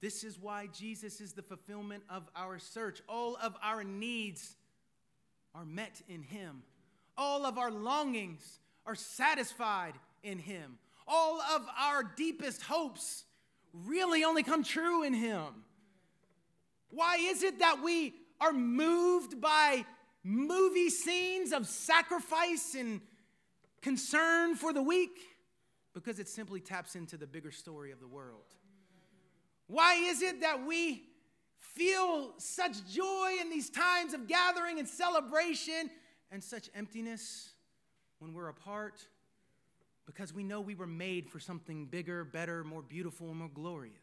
This 0.00 0.24
is 0.24 0.38
why 0.38 0.68
Jesus 0.72 1.20
is 1.20 1.32
the 1.32 1.42
fulfillment 1.42 2.02
of 2.10 2.28
our 2.36 2.58
search. 2.58 3.00
All 3.08 3.36
of 3.42 3.54
our 3.62 3.82
needs 3.82 4.56
are 5.54 5.64
met 5.64 6.02
in 6.08 6.22
Him, 6.22 6.62
all 7.16 7.46
of 7.46 7.56
our 7.56 7.70
longings 7.70 8.60
are 8.84 8.94
satisfied 8.94 9.94
in 10.22 10.38
Him, 10.38 10.78
all 11.08 11.40
of 11.40 11.66
our 11.78 12.02
deepest 12.02 12.62
hopes 12.62 13.24
really 13.72 14.24
only 14.24 14.42
come 14.42 14.62
true 14.62 15.02
in 15.02 15.14
Him. 15.14 15.64
Why 16.90 17.16
is 17.16 17.42
it 17.42 17.58
that 17.60 17.82
we 17.82 18.14
are 18.40 18.52
moved 18.52 19.40
by 19.40 19.84
movie 20.22 20.90
scenes 20.90 21.52
of 21.52 21.66
sacrifice 21.66 22.74
and 22.74 23.00
concern 23.80 24.56
for 24.56 24.72
the 24.72 24.82
weak? 24.82 25.18
Because 25.94 26.18
it 26.18 26.28
simply 26.28 26.60
taps 26.60 26.96
into 26.96 27.16
the 27.16 27.26
bigger 27.26 27.50
story 27.50 27.92
of 27.92 28.00
the 28.00 28.06
world. 28.06 28.55
Why 29.66 29.94
is 29.94 30.22
it 30.22 30.40
that 30.40 30.64
we 30.64 31.02
feel 31.58 32.34
such 32.38 32.86
joy 32.88 33.32
in 33.40 33.50
these 33.50 33.68
times 33.68 34.14
of 34.14 34.26
gathering 34.26 34.78
and 34.78 34.88
celebration 34.88 35.90
and 36.30 36.42
such 36.42 36.70
emptiness 36.74 37.50
when 38.18 38.32
we're 38.32 38.48
apart? 38.48 39.06
Because 40.06 40.32
we 40.32 40.44
know 40.44 40.60
we 40.60 40.76
were 40.76 40.86
made 40.86 41.28
for 41.28 41.40
something 41.40 41.86
bigger, 41.86 42.24
better, 42.24 42.62
more 42.62 42.82
beautiful, 42.82 43.28
and 43.28 43.38
more 43.38 43.50
glorious. 43.52 43.94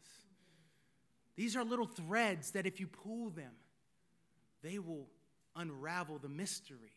These 1.36 1.56
are 1.56 1.64
little 1.64 1.88
threads 1.88 2.52
that 2.52 2.66
if 2.66 2.80
you 2.80 2.88
pull 2.88 3.30
them, 3.30 3.54
they 4.62 4.80
will 4.80 5.08
unravel 5.56 6.20
the 6.20 6.30
mystery 6.30 6.92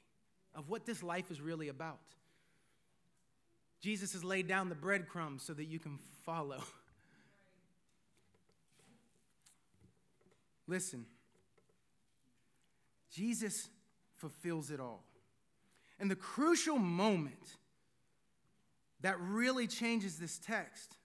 of 0.54 0.68
what 0.68 0.86
this 0.86 1.02
life 1.02 1.30
is 1.30 1.40
really 1.40 1.68
about. 1.68 2.00
Jesus 3.80 4.12
has 4.14 4.24
laid 4.24 4.48
down 4.48 4.68
the 4.68 4.74
breadcrumbs 4.74 5.42
so 5.42 5.52
that 5.54 5.66
you 5.66 5.78
can 5.78 5.98
follow. 6.24 6.62
Listen, 10.66 11.06
Jesus 13.12 13.68
fulfills 14.16 14.70
it 14.70 14.80
all. 14.80 15.04
And 15.98 16.10
the 16.10 16.16
crucial 16.16 16.78
moment 16.78 17.56
that 19.00 19.18
really 19.20 19.66
changes 19.66 20.18
this 20.18 20.38
text 20.38 20.96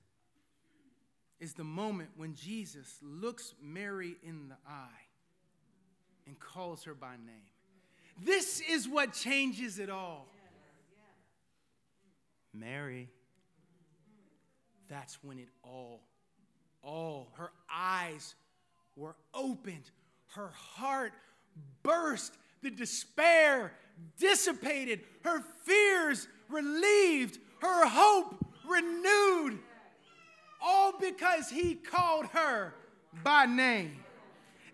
is 1.40 1.54
the 1.54 1.64
moment 1.64 2.10
when 2.16 2.36
Jesus 2.36 2.98
looks 3.02 3.54
Mary 3.62 4.16
in 4.24 4.50
the 4.50 4.58
eye 4.68 5.06
and 6.28 6.40
calls 6.40 6.84
her 6.84 6.94
by 6.94 7.16
name. 7.26 7.50
This 8.24 8.62
is 8.70 8.88
what 8.88 9.14
changes 9.14 9.80
it 9.80 9.90
all. 9.90 10.28
Mary. 12.54 13.10
That's 14.88 15.24
when 15.24 15.40
it 15.40 15.48
all, 15.64 16.02
all, 16.84 17.30
her 17.38 17.52
eyes 17.74 18.36
were 19.02 19.16
opened, 19.34 19.90
her 20.28 20.52
heart 20.54 21.12
burst, 21.82 22.38
the 22.62 22.70
despair 22.70 23.74
dissipated, 24.20 25.02
her 25.24 25.44
fears 25.66 26.28
relieved, 26.50 27.40
her 27.62 27.88
hope 27.88 28.46
renewed, 28.70 29.58
all 30.62 30.94
because 31.00 31.50
he 31.50 31.74
called 31.74 32.28
her 32.28 32.76
by 33.24 33.48
name. 33.48 34.04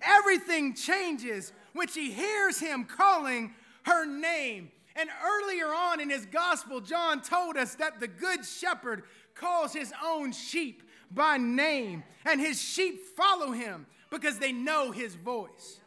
Everything 0.01 0.75
changes 0.75 1.53
when 1.71 1.87
she 1.87 2.11
hears 2.11 2.59
him 2.59 2.83
calling 2.83 3.53
her 3.83 4.05
name. 4.05 4.69
And 4.97 5.09
earlier 5.25 5.67
on 5.67 6.01
in 6.01 6.09
his 6.09 6.25
gospel, 6.25 6.81
John 6.81 7.21
told 7.21 7.55
us 7.55 7.75
that 7.75 8.01
the 8.01 8.09
good 8.09 8.43
shepherd 8.45 9.03
calls 9.35 9.71
his 9.71 9.93
own 10.03 10.33
sheep 10.33 10.83
by 11.09 11.37
name, 11.37 12.03
and 12.25 12.41
his 12.41 12.61
sheep 12.61 13.05
follow 13.15 13.53
him 13.53 13.85
because 14.09 14.39
they 14.39 14.51
know 14.51 14.91
his 14.91 15.15
voice. 15.15 15.79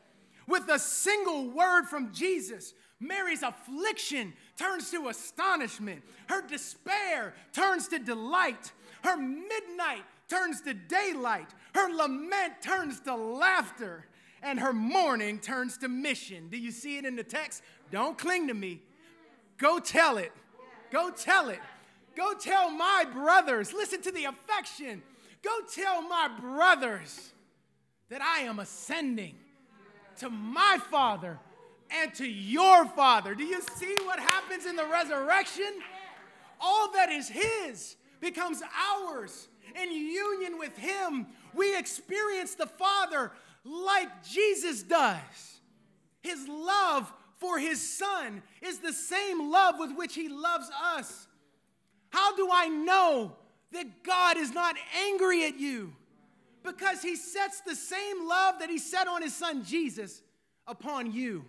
With 0.46 0.68
a 0.68 0.78
single 0.78 1.48
word 1.50 1.85
from 1.85 2.12
Jesus, 2.12 2.74
Mary's 2.98 3.42
affliction 3.42 4.35
turns 4.56 4.90
to 4.90 5.09
astonishment, 5.09 6.02
her 6.28 6.46
despair 6.46 7.35
turns 7.52 7.88
to 7.88 7.98
delight, 7.98 8.72
her 9.02 9.16
midnight 9.16 10.04
turns 10.28 10.61
to 10.62 10.74
daylight, 10.74 11.48
her 11.74 11.88
lament 11.94 12.54
turns 12.62 13.00
to 13.00 13.14
laughter, 13.14 14.06
and 14.42 14.59
her 14.61 14.72
mourning 14.72 15.38
turns 15.38 15.78
to 15.78 15.88
mission. 15.88 16.48
Do 16.48 16.59
you 16.59 16.70
see 16.70 16.98
it 16.98 17.04
in 17.04 17.16
the 17.16 17.24
text? 17.24 17.62
Don't 17.90 18.18
cling 18.18 18.48
to 18.48 18.54
me. 18.54 18.80
Go 19.59 19.78
tell 19.78 20.18
it. 20.18 20.33
Go 20.90 21.11
tell 21.11 21.48
it. 21.48 21.61
Go 22.16 22.35
tell 22.35 22.70
my 22.70 23.04
brothers. 23.12 23.72
Listen 23.72 24.02
to 24.02 24.11
the 24.11 24.24
affection. 24.24 25.02
Go 25.42 25.61
tell 25.72 26.02
my 26.02 26.28
brothers 26.40 27.33
that 28.11 28.20
I 28.20 28.40
am 28.40 28.59
ascending 28.59 29.37
to 30.18 30.29
my 30.29 30.79
Father 30.90 31.38
and 31.90 32.12
to 32.14 32.27
your 32.29 32.85
Father. 32.85 33.35
Do 33.35 33.44
you 33.44 33.61
see 33.77 33.96
what 34.05 34.18
happens 34.18 34.66
in 34.66 34.77
the 34.77 34.87
resurrection? 34.87 35.73
All 36.61 36.92
that 36.92 37.11
is 37.11 37.29
His 37.29 37.96
becomes 38.20 38.62
ours. 38.92 39.49
In 39.81 39.92
union 39.92 40.59
with 40.59 40.77
Him, 40.77 41.29
we 41.55 41.79
experience 41.79 42.55
the 42.55 42.66
Father 42.66 43.31
like 43.64 44.25
Jesus 44.25 44.83
does. 44.83 45.61
His 46.20 46.46
love 46.49 47.11
for 47.38 47.59
His 47.59 47.96
Son 47.96 48.42
is 48.61 48.81
the 48.81 48.92
same 48.92 49.51
love 49.51 49.77
with 49.79 49.96
which 49.96 50.14
He 50.14 50.29
loves 50.29 50.68
us. 50.96 51.29
How 52.11 52.35
do 52.37 52.49
I 52.53 52.66
know 52.66 53.37
that 53.73 54.03
God 54.03 54.37
is 54.37 54.53
not 54.53 54.77
angry 55.07 55.44
at 55.46 55.59
you? 55.59 55.92
Because 56.62 57.03
he 57.03 57.16
sets 57.16 57.61
the 57.62 57.75
same 57.75 58.29
love 58.29 58.59
that 58.61 58.70
he 58.70 58.79
set 58.79 59.09
on 59.09 59.23
his 59.23 59.35
son 59.35 59.64
Jesus 59.64 60.23
upon 60.66 61.12
you. 61.12 61.44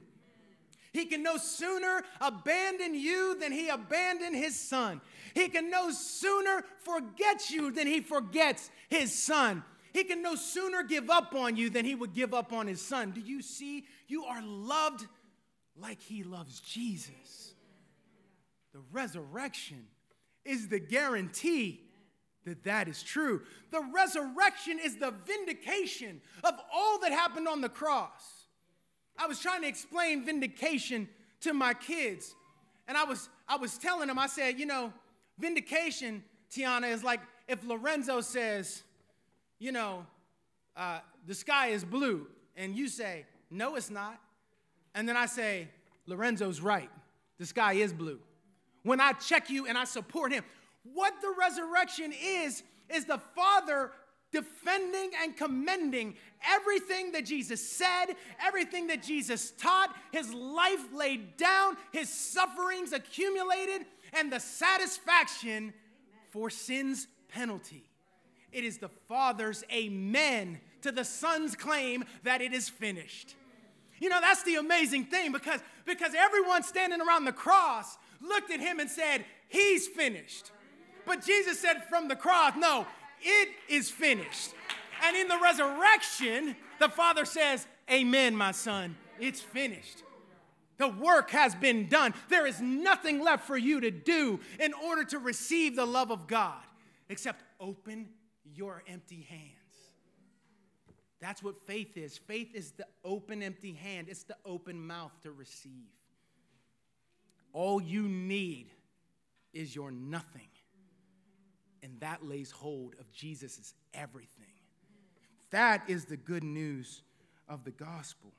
He 0.93 1.05
can 1.05 1.23
no 1.23 1.37
sooner 1.37 2.03
abandon 2.19 2.95
you 2.95 3.37
than 3.39 3.51
he 3.51 3.69
abandoned 3.69 4.35
his 4.35 4.59
son. 4.59 4.99
He 5.33 5.47
can 5.47 5.69
no 5.69 5.91
sooner 5.91 6.63
forget 6.83 7.49
you 7.49 7.71
than 7.71 7.87
he 7.87 8.01
forgets 8.01 8.69
his 8.89 9.13
son. 9.13 9.63
He 9.93 10.03
can 10.03 10.21
no 10.21 10.35
sooner 10.35 10.83
give 10.83 11.09
up 11.09 11.33
on 11.33 11.55
you 11.55 11.69
than 11.69 11.85
he 11.85 11.95
would 11.95 12.13
give 12.13 12.33
up 12.33 12.51
on 12.51 12.67
his 12.67 12.81
son. 12.81 13.11
Do 13.11 13.21
you 13.21 13.41
see? 13.41 13.85
You 14.07 14.25
are 14.25 14.41
loved 14.41 15.07
like 15.77 16.01
he 16.01 16.23
loves 16.23 16.59
Jesus. 16.59 17.53
The 18.73 18.81
resurrection 18.91 19.87
is 20.45 20.67
the 20.67 20.79
guarantee 20.79 21.81
that 22.45 22.63
that 22.63 22.87
is 22.87 23.03
true. 23.03 23.41
The 23.71 23.81
resurrection 23.93 24.79
is 24.83 24.97
the 24.97 25.13
vindication 25.25 26.21
of 26.43 26.55
all 26.73 26.99
that 26.99 27.11
happened 27.11 27.47
on 27.47 27.61
the 27.61 27.69
cross. 27.69 28.47
I 29.17 29.27
was 29.27 29.39
trying 29.39 29.61
to 29.61 29.67
explain 29.67 30.25
vindication 30.25 31.07
to 31.41 31.53
my 31.53 31.73
kids, 31.73 32.35
and 32.87 32.97
I 32.97 33.03
was 33.03 33.29
I 33.47 33.57
was 33.57 33.77
telling 33.77 34.07
them 34.07 34.17
I 34.17 34.27
said, 34.27 34.59
you 34.59 34.65
know, 34.65 34.91
vindication, 35.37 36.23
Tiana, 36.51 36.91
is 36.91 37.03
like 37.03 37.19
if 37.47 37.63
Lorenzo 37.63 38.21
says, 38.21 38.83
you 39.59 39.71
know, 39.71 40.05
uh, 40.75 40.99
the 41.27 41.35
sky 41.35 41.67
is 41.67 41.83
blue, 41.83 42.27
and 42.55 42.75
you 42.75 42.87
say, 42.87 43.25
no, 43.49 43.75
it's 43.75 43.89
not, 43.89 44.19
and 44.95 45.07
then 45.07 45.17
I 45.17 45.25
say, 45.25 45.67
Lorenzo's 46.07 46.61
right, 46.61 46.89
the 47.37 47.45
sky 47.45 47.73
is 47.73 47.93
blue. 47.93 48.19
When 48.83 48.99
I 48.99 49.13
check 49.13 49.49
you 49.49 49.67
and 49.67 49.77
I 49.77 49.83
support 49.83 50.31
him, 50.31 50.43
what 50.83 51.13
the 51.21 51.33
resurrection 51.39 52.13
is, 52.13 52.63
is 52.89 53.05
the 53.05 53.19
Father 53.35 53.91
defending 54.31 55.11
and 55.21 55.35
commending 55.35 56.15
everything 56.49 57.11
that 57.11 57.25
Jesus 57.25 57.67
said, 57.67 58.15
everything 58.41 58.87
that 58.87 59.03
Jesus 59.03 59.51
taught, 59.51 59.93
his 60.11 60.33
life 60.33 60.93
laid 60.93 61.37
down, 61.37 61.75
his 61.91 62.09
sufferings 62.09 62.93
accumulated, 62.93 63.85
and 64.13 64.31
the 64.31 64.39
satisfaction 64.39 65.73
for 66.31 66.49
sin's 66.49 67.07
penalty. 67.29 67.83
It 68.51 68.63
is 68.63 68.77
the 68.77 68.89
Father's 69.07 69.63
amen 69.71 70.59
to 70.81 70.91
the 70.91 71.05
Son's 71.05 71.55
claim 71.55 72.03
that 72.23 72.41
it 72.41 72.53
is 72.53 72.69
finished. 72.69 73.35
You 73.99 74.09
know, 74.09 74.19
that's 74.19 74.43
the 74.43 74.55
amazing 74.55 75.05
thing 75.05 75.31
because, 75.31 75.61
because 75.85 76.13
everyone 76.15 76.63
standing 76.63 77.01
around 77.01 77.25
the 77.25 77.31
cross 77.31 77.97
looked 78.19 78.51
at 78.51 78.59
him 78.59 78.79
and 78.79 78.89
said, 78.89 79.25
He's 79.47 79.87
finished. 79.87 80.51
But 81.05 81.25
Jesus 81.25 81.59
said 81.59 81.83
from 81.89 82.07
the 82.07 82.15
cross, 82.15 82.53
No, 82.57 82.85
it 83.21 83.49
is 83.69 83.89
finished. 83.89 84.53
And 85.03 85.15
in 85.15 85.27
the 85.27 85.39
resurrection, 85.41 86.55
the 86.79 86.89
Father 86.89 87.25
says, 87.25 87.65
Amen, 87.89 88.35
my 88.35 88.51
son, 88.51 88.95
it's 89.19 89.41
finished. 89.41 90.03
The 90.77 90.89
work 90.89 91.29
has 91.31 91.53
been 91.53 91.87
done. 91.87 92.13
There 92.29 92.47
is 92.47 92.59
nothing 92.59 93.21
left 93.21 93.45
for 93.45 93.57
you 93.57 93.81
to 93.81 93.91
do 93.91 94.39
in 94.59 94.73
order 94.73 95.03
to 95.05 95.19
receive 95.19 95.75
the 95.75 95.85
love 95.85 96.11
of 96.11 96.27
God 96.27 96.63
except 97.09 97.43
open 97.59 98.07
your 98.55 98.83
empty 98.87 99.27
hands. 99.29 99.51
That's 101.19 101.43
what 101.43 101.67
faith 101.67 101.97
is. 101.97 102.17
Faith 102.17 102.55
is 102.55 102.71
the 102.71 102.87
open, 103.05 103.43
empty 103.43 103.73
hand, 103.73 104.07
it's 104.09 104.23
the 104.23 104.37
open 104.43 104.87
mouth 104.87 105.11
to 105.21 105.31
receive. 105.31 105.91
All 107.53 107.79
you 107.79 108.07
need 108.07 108.67
is 109.53 109.75
your 109.75 109.91
nothing 109.91 110.49
and 111.83 111.99
that 111.99 112.25
lays 112.25 112.51
hold 112.51 112.95
of 112.99 113.11
Jesus' 113.11 113.73
everything. 113.93 114.53
That 115.51 115.83
is 115.89 116.05
the 116.05 116.17
good 116.17 116.43
news 116.43 117.01
of 117.49 117.63
the 117.63 117.71
gospel. 117.71 118.31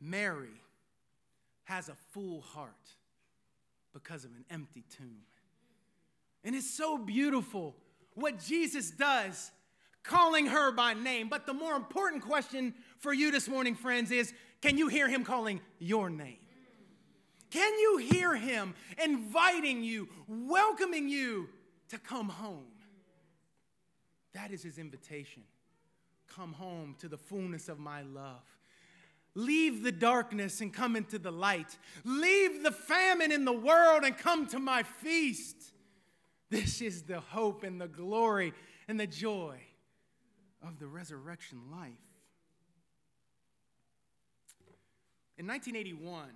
Mary 0.00 0.60
has 1.64 1.88
a 1.88 1.94
full 2.12 2.40
heart 2.40 2.72
because 3.92 4.24
of 4.24 4.32
an 4.32 4.44
empty 4.50 4.84
tomb. 4.96 5.22
And 6.44 6.54
it's 6.54 6.70
so 6.70 6.98
beautiful 6.98 7.74
what 8.14 8.38
Jesus 8.38 8.90
does 8.90 9.50
calling 10.02 10.46
her 10.46 10.72
by 10.72 10.94
name. 10.94 11.28
But 11.28 11.46
the 11.46 11.54
more 11.54 11.74
important 11.74 12.22
question 12.22 12.74
for 12.98 13.14
you 13.14 13.30
this 13.30 13.48
morning, 13.48 13.74
friends, 13.74 14.10
is 14.10 14.32
can 14.60 14.76
you 14.76 14.88
hear 14.88 15.08
him 15.08 15.24
calling 15.24 15.60
your 15.78 16.10
name? 16.10 16.43
Can 17.54 17.78
you 17.78 17.98
hear 17.98 18.34
him 18.34 18.74
inviting 19.00 19.84
you, 19.84 20.08
welcoming 20.26 21.08
you 21.08 21.48
to 21.90 21.98
come 21.98 22.28
home? 22.28 22.66
That 24.32 24.50
is 24.50 24.64
his 24.64 24.76
invitation. 24.76 25.44
Come 26.26 26.52
home 26.52 26.96
to 26.98 27.06
the 27.06 27.16
fullness 27.16 27.68
of 27.68 27.78
my 27.78 28.02
love. 28.02 28.42
Leave 29.36 29.84
the 29.84 29.92
darkness 29.92 30.60
and 30.62 30.74
come 30.74 30.96
into 30.96 31.16
the 31.16 31.30
light. 31.30 31.78
Leave 32.02 32.64
the 32.64 32.72
famine 32.72 33.30
in 33.30 33.44
the 33.44 33.52
world 33.52 34.02
and 34.02 34.18
come 34.18 34.48
to 34.48 34.58
my 34.58 34.82
feast. 34.82 35.56
This 36.50 36.82
is 36.82 37.02
the 37.02 37.20
hope 37.20 37.62
and 37.62 37.80
the 37.80 37.86
glory 37.86 38.52
and 38.88 38.98
the 38.98 39.06
joy 39.06 39.60
of 40.60 40.80
the 40.80 40.88
resurrection 40.88 41.60
life. 41.70 41.92
In 45.38 45.46
1981, 45.46 46.30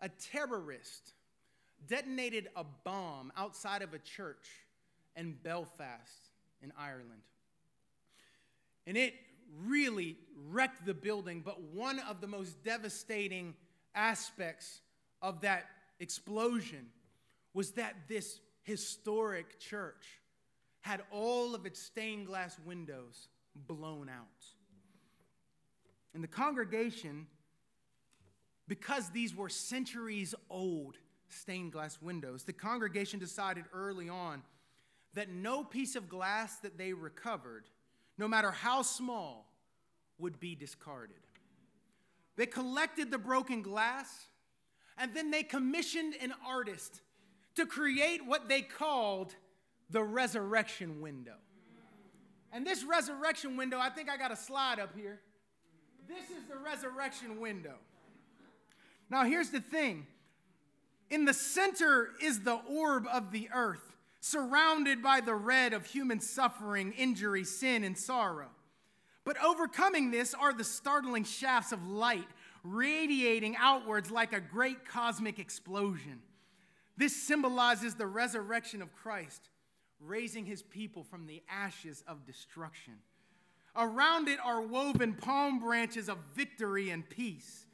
a 0.00 0.08
terrorist 0.08 1.12
detonated 1.86 2.48
a 2.56 2.64
bomb 2.84 3.32
outside 3.36 3.82
of 3.82 3.94
a 3.94 3.98
church 3.98 4.48
in 5.16 5.36
Belfast, 5.42 6.30
in 6.62 6.72
Ireland. 6.78 7.22
And 8.86 8.96
it 8.96 9.14
really 9.66 10.16
wrecked 10.48 10.84
the 10.84 10.94
building, 10.94 11.42
but 11.44 11.60
one 11.60 12.00
of 12.00 12.20
the 12.20 12.26
most 12.26 12.62
devastating 12.64 13.54
aspects 13.94 14.80
of 15.22 15.40
that 15.42 15.66
explosion 16.00 16.86
was 17.52 17.72
that 17.72 17.94
this 18.08 18.40
historic 18.62 19.58
church 19.60 20.20
had 20.80 21.02
all 21.10 21.54
of 21.54 21.66
its 21.66 21.80
stained 21.80 22.26
glass 22.26 22.58
windows 22.66 23.28
blown 23.54 24.08
out. 24.08 24.24
And 26.14 26.22
the 26.22 26.28
congregation, 26.28 27.26
because 28.68 29.10
these 29.10 29.34
were 29.34 29.48
centuries 29.48 30.34
old 30.48 30.96
stained 31.28 31.72
glass 31.72 32.00
windows, 32.00 32.44
the 32.44 32.52
congregation 32.52 33.18
decided 33.18 33.64
early 33.72 34.08
on 34.08 34.42
that 35.14 35.30
no 35.30 35.62
piece 35.62 35.96
of 35.96 36.08
glass 36.08 36.56
that 36.56 36.78
they 36.78 36.92
recovered, 36.92 37.64
no 38.18 38.26
matter 38.26 38.50
how 38.50 38.82
small, 38.82 39.50
would 40.18 40.38
be 40.40 40.54
discarded. 40.54 41.16
They 42.36 42.46
collected 42.46 43.10
the 43.10 43.18
broken 43.18 43.62
glass 43.62 44.26
and 44.96 45.14
then 45.14 45.30
they 45.30 45.42
commissioned 45.42 46.14
an 46.20 46.32
artist 46.46 47.00
to 47.56 47.66
create 47.66 48.24
what 48.24 48.48
they 48.48 48.62
called 48.62 49.34
the 49.90 50.02
resurrection 50.02 51.00
window. 51.00 51.34
And 52.52 52.66
this 52.66 52.84
resurrection 52.84 53.56
window, 53.56 53.78
I 53.78 53.90
think 53.90 54.08
I 54.08 54.16
got 54.16 54.30
a 54.30 54.36
slide 54.36 54.78
up 54.78 54.94
here. 54.96 55.20
This 56.08 56.30
is 56.30 56.44
the 56.48 56.56
resurrection 56.56 57.40
window. 57.40 57.74
Now, 59.10 59.24
here's 59.24 59.50
the 59.50 59.60
thing 59.60 60.06
in 61.10 61.24
the 61.24 61.34
center 61.34 62.10
is 62.20 62.40
the 62.40 62.60
orb 62.68 63.06
of 63.12 63.30
the 63.30 63.48
earth, 63.54 63.92
surrounded 64.20 65.02
by 65.02 65.20
the 65.20 65.34
red 65.34 65.72
of 65.72 65.86
human 65.86 66.20
suffering, 66.20 66.92
injury, 66.92 67.44
sin, 67.44 67.84
and 67.84 67.96
sorrow. 67.96 68.48
But 69.24 69.42
overcoming 69.42 70.10
this 70.10 70.34
are 70.34 70.52
the 70.52 70.64
startling 70.64 71.24
shafts 71.24 71.72
of 71.72 71.86
light 71.86 72.28
radiating 72.62 73.56
outwards 73.58 74.10
like 74.10 74.32
a 74.32 74.40
great 74.40 74.86
cosmic 74.86 75.38
explosion. 75.38 76.20
This 76.96 77.14
symbolizes 77.14 77.94
the 77.94 78.06
resurrection 78.06 78.80
of 78.80 78.94
Christ 78.94 79.50
raising 80.00 80.44
his 80.44 80.62
people 80.62 81.04
from 81.04 81.26
the 81.26 81.42
ashes 81.48 82.02
of 82.06 82.26
destruction. 82.26 82.94
Around 83.76 84.28
it 84.28 84.38
are 84.42 84.60
woven 84.60 85.14
palm 85.14 85.58
branches 85.58 86.08
of 86.08 86.18
victory 86.34 86.90
and 86.90 87.08
peace. 87.08 87.66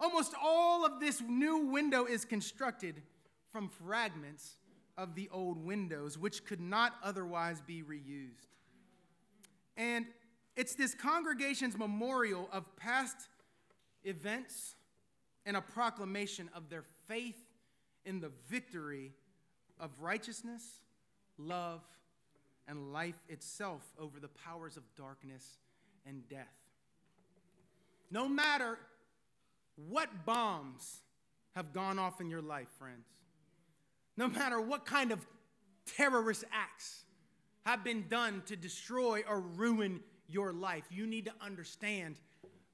Almost 0.00 0.34
all 0.42 0.86
of 0.86 0.98
this 0.98 1.20
new 1.20 1.66
window 1.66 2.06
is 2.06 2.24
constructed 2.24 3.02
from 3.52 3.68
fragments 3.68 4.56
of 4.96 5.14
the 5.14 5.28
old 5.30 5.62
windows, 5.62 6.16
which 6.16 6.44
could 6.44 6.60
not 6.60 6.94
otherwise 7.02 7.60
be 7.60 7.82
reused. 7.82 8.48
And 9.76 10.06
it's 10.56 10.74
this 10.74 10.94
congregation's 10.94 11.76
memorial 11.76 12.48
of 12.52 12.74
past 12.76 13.16
events 14.04 14.74
and 15.46 15.56
a 15.56 15.60
proclamation 15.60 16.48
of 16.54 16.68
their 16.70 16.84
faith 17.06 17.38
in 18.04 18.20
the 18.20 18.30
victory 18.48 19.12
of 19.78 19.90
righteousness 20.00 20.80
love, 21.40 21.80
and 22.68 22.92
life 22.92 23.18
itself 23.28 23.82
over 23.98 24.20
the 24.20 24.28
powers 24.28 24.76
of 24.76 24.82
darkness 24.96 25.58
and 26.06 26.28
death. 26.28 26.46
No 28.10 28.28
matter 28.28 28.78
what 29.88 30.24
bombs 30.24 31.02
have 31.54 31.72
gone 31.72 31.98
off 31.98 32.20
in 32.20 32.30
your 32.30 32.42
life, 32.42 32.68
friends, 32.78 33.06
no 34.16 34.28
matter 34.28 34.60
what 34.60 34.84
kind 34.84 35.12
of 35.12 35.26
terrorist 35.96 36.44
acts 36.52 37.04
have 37.64 37.84
been 37.84 38.06
done 38.08 38.42
to 38.46 38.56
destroy 38.56 39.22
or 39.28 39.40
ruin 39.40 40.00
your 40.28 40.52
life, 40.52 40.84
you 40.90 41.06
need 41.06 41.24
to 41.26 41.32
understand 41.40 42.16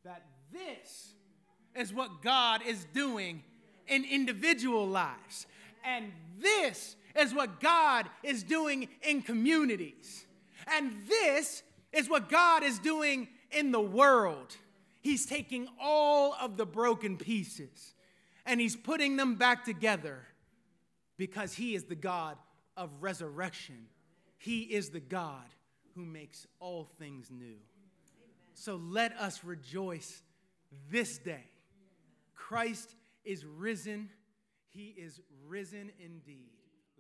that 0.05 0.23
this 0.53 1.15
is 1.75 1.93
what 1.93 2.23
God 2.23 2.63
is 2.67 2.87
doing 2.93 3.43
in 3.87 4.05
individual 4.05 4.87
lives. 4.87 5.47
And 5.85 6.13
this 6.39 6.97
is 7.19 7.35
what 7.35 7.61
God 7.61 8.07
is 8.23 8.43
doing 8.43 8.89
in 9.03 9.23
communities. 9.23 10.27
And 10.67 10.93
this 11.09 11.63
is 11.93 12.09
what 12.09 12.29
God 12.29 12.63
is 12.63 12.79
doing 12.79 13.29
in 13.51 13.73
the 13.73 13.81
world. 13.81 14.57
He's 15.07 15.25
taking 15.25 15.69
all 15.81 16.35
of 16.35 16.57
the 16.57 16.67
broken 16.67 17.17
pieces 17.17 17.95
and 18.45 18.61
he's 18.61 18.75
putting 18.75 19.17
them 19.17 19.37
back 19.37 19.65
together 19.65 20.27
because 21.17 21.55
he 21.55 21.77
is 21.77 21.85
the 21.85 21.95
God 21.95 22.37
of 22.77 22.91
resurrection. 22.99 23.87
He 24.37 24.63
is 24.63 24.89
the 24.91 24.99
God 24.99 25.45
who 25.95 26.05
makes 26.05 26.49
all 26.59 26.89
things 26.99 27.31
new. 27.31 27.55
So 28.55 28.81
let 28.83 29.13
us 29.13 29.45
rejoice 29.45 30.25
this 30.91 31.19
day. 31.19 31.45
Christ 32.35 32.97
is 33.25 33.45
risen. 33.45 34.11
He 34.73 34.93
is 34.99 35.21
risen 35.47 35.93
indeed. 36.01 36.51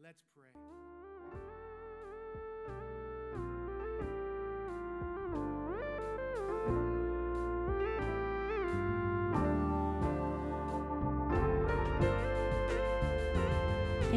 Let's 0.01 0.23
pray. 0.37 0.61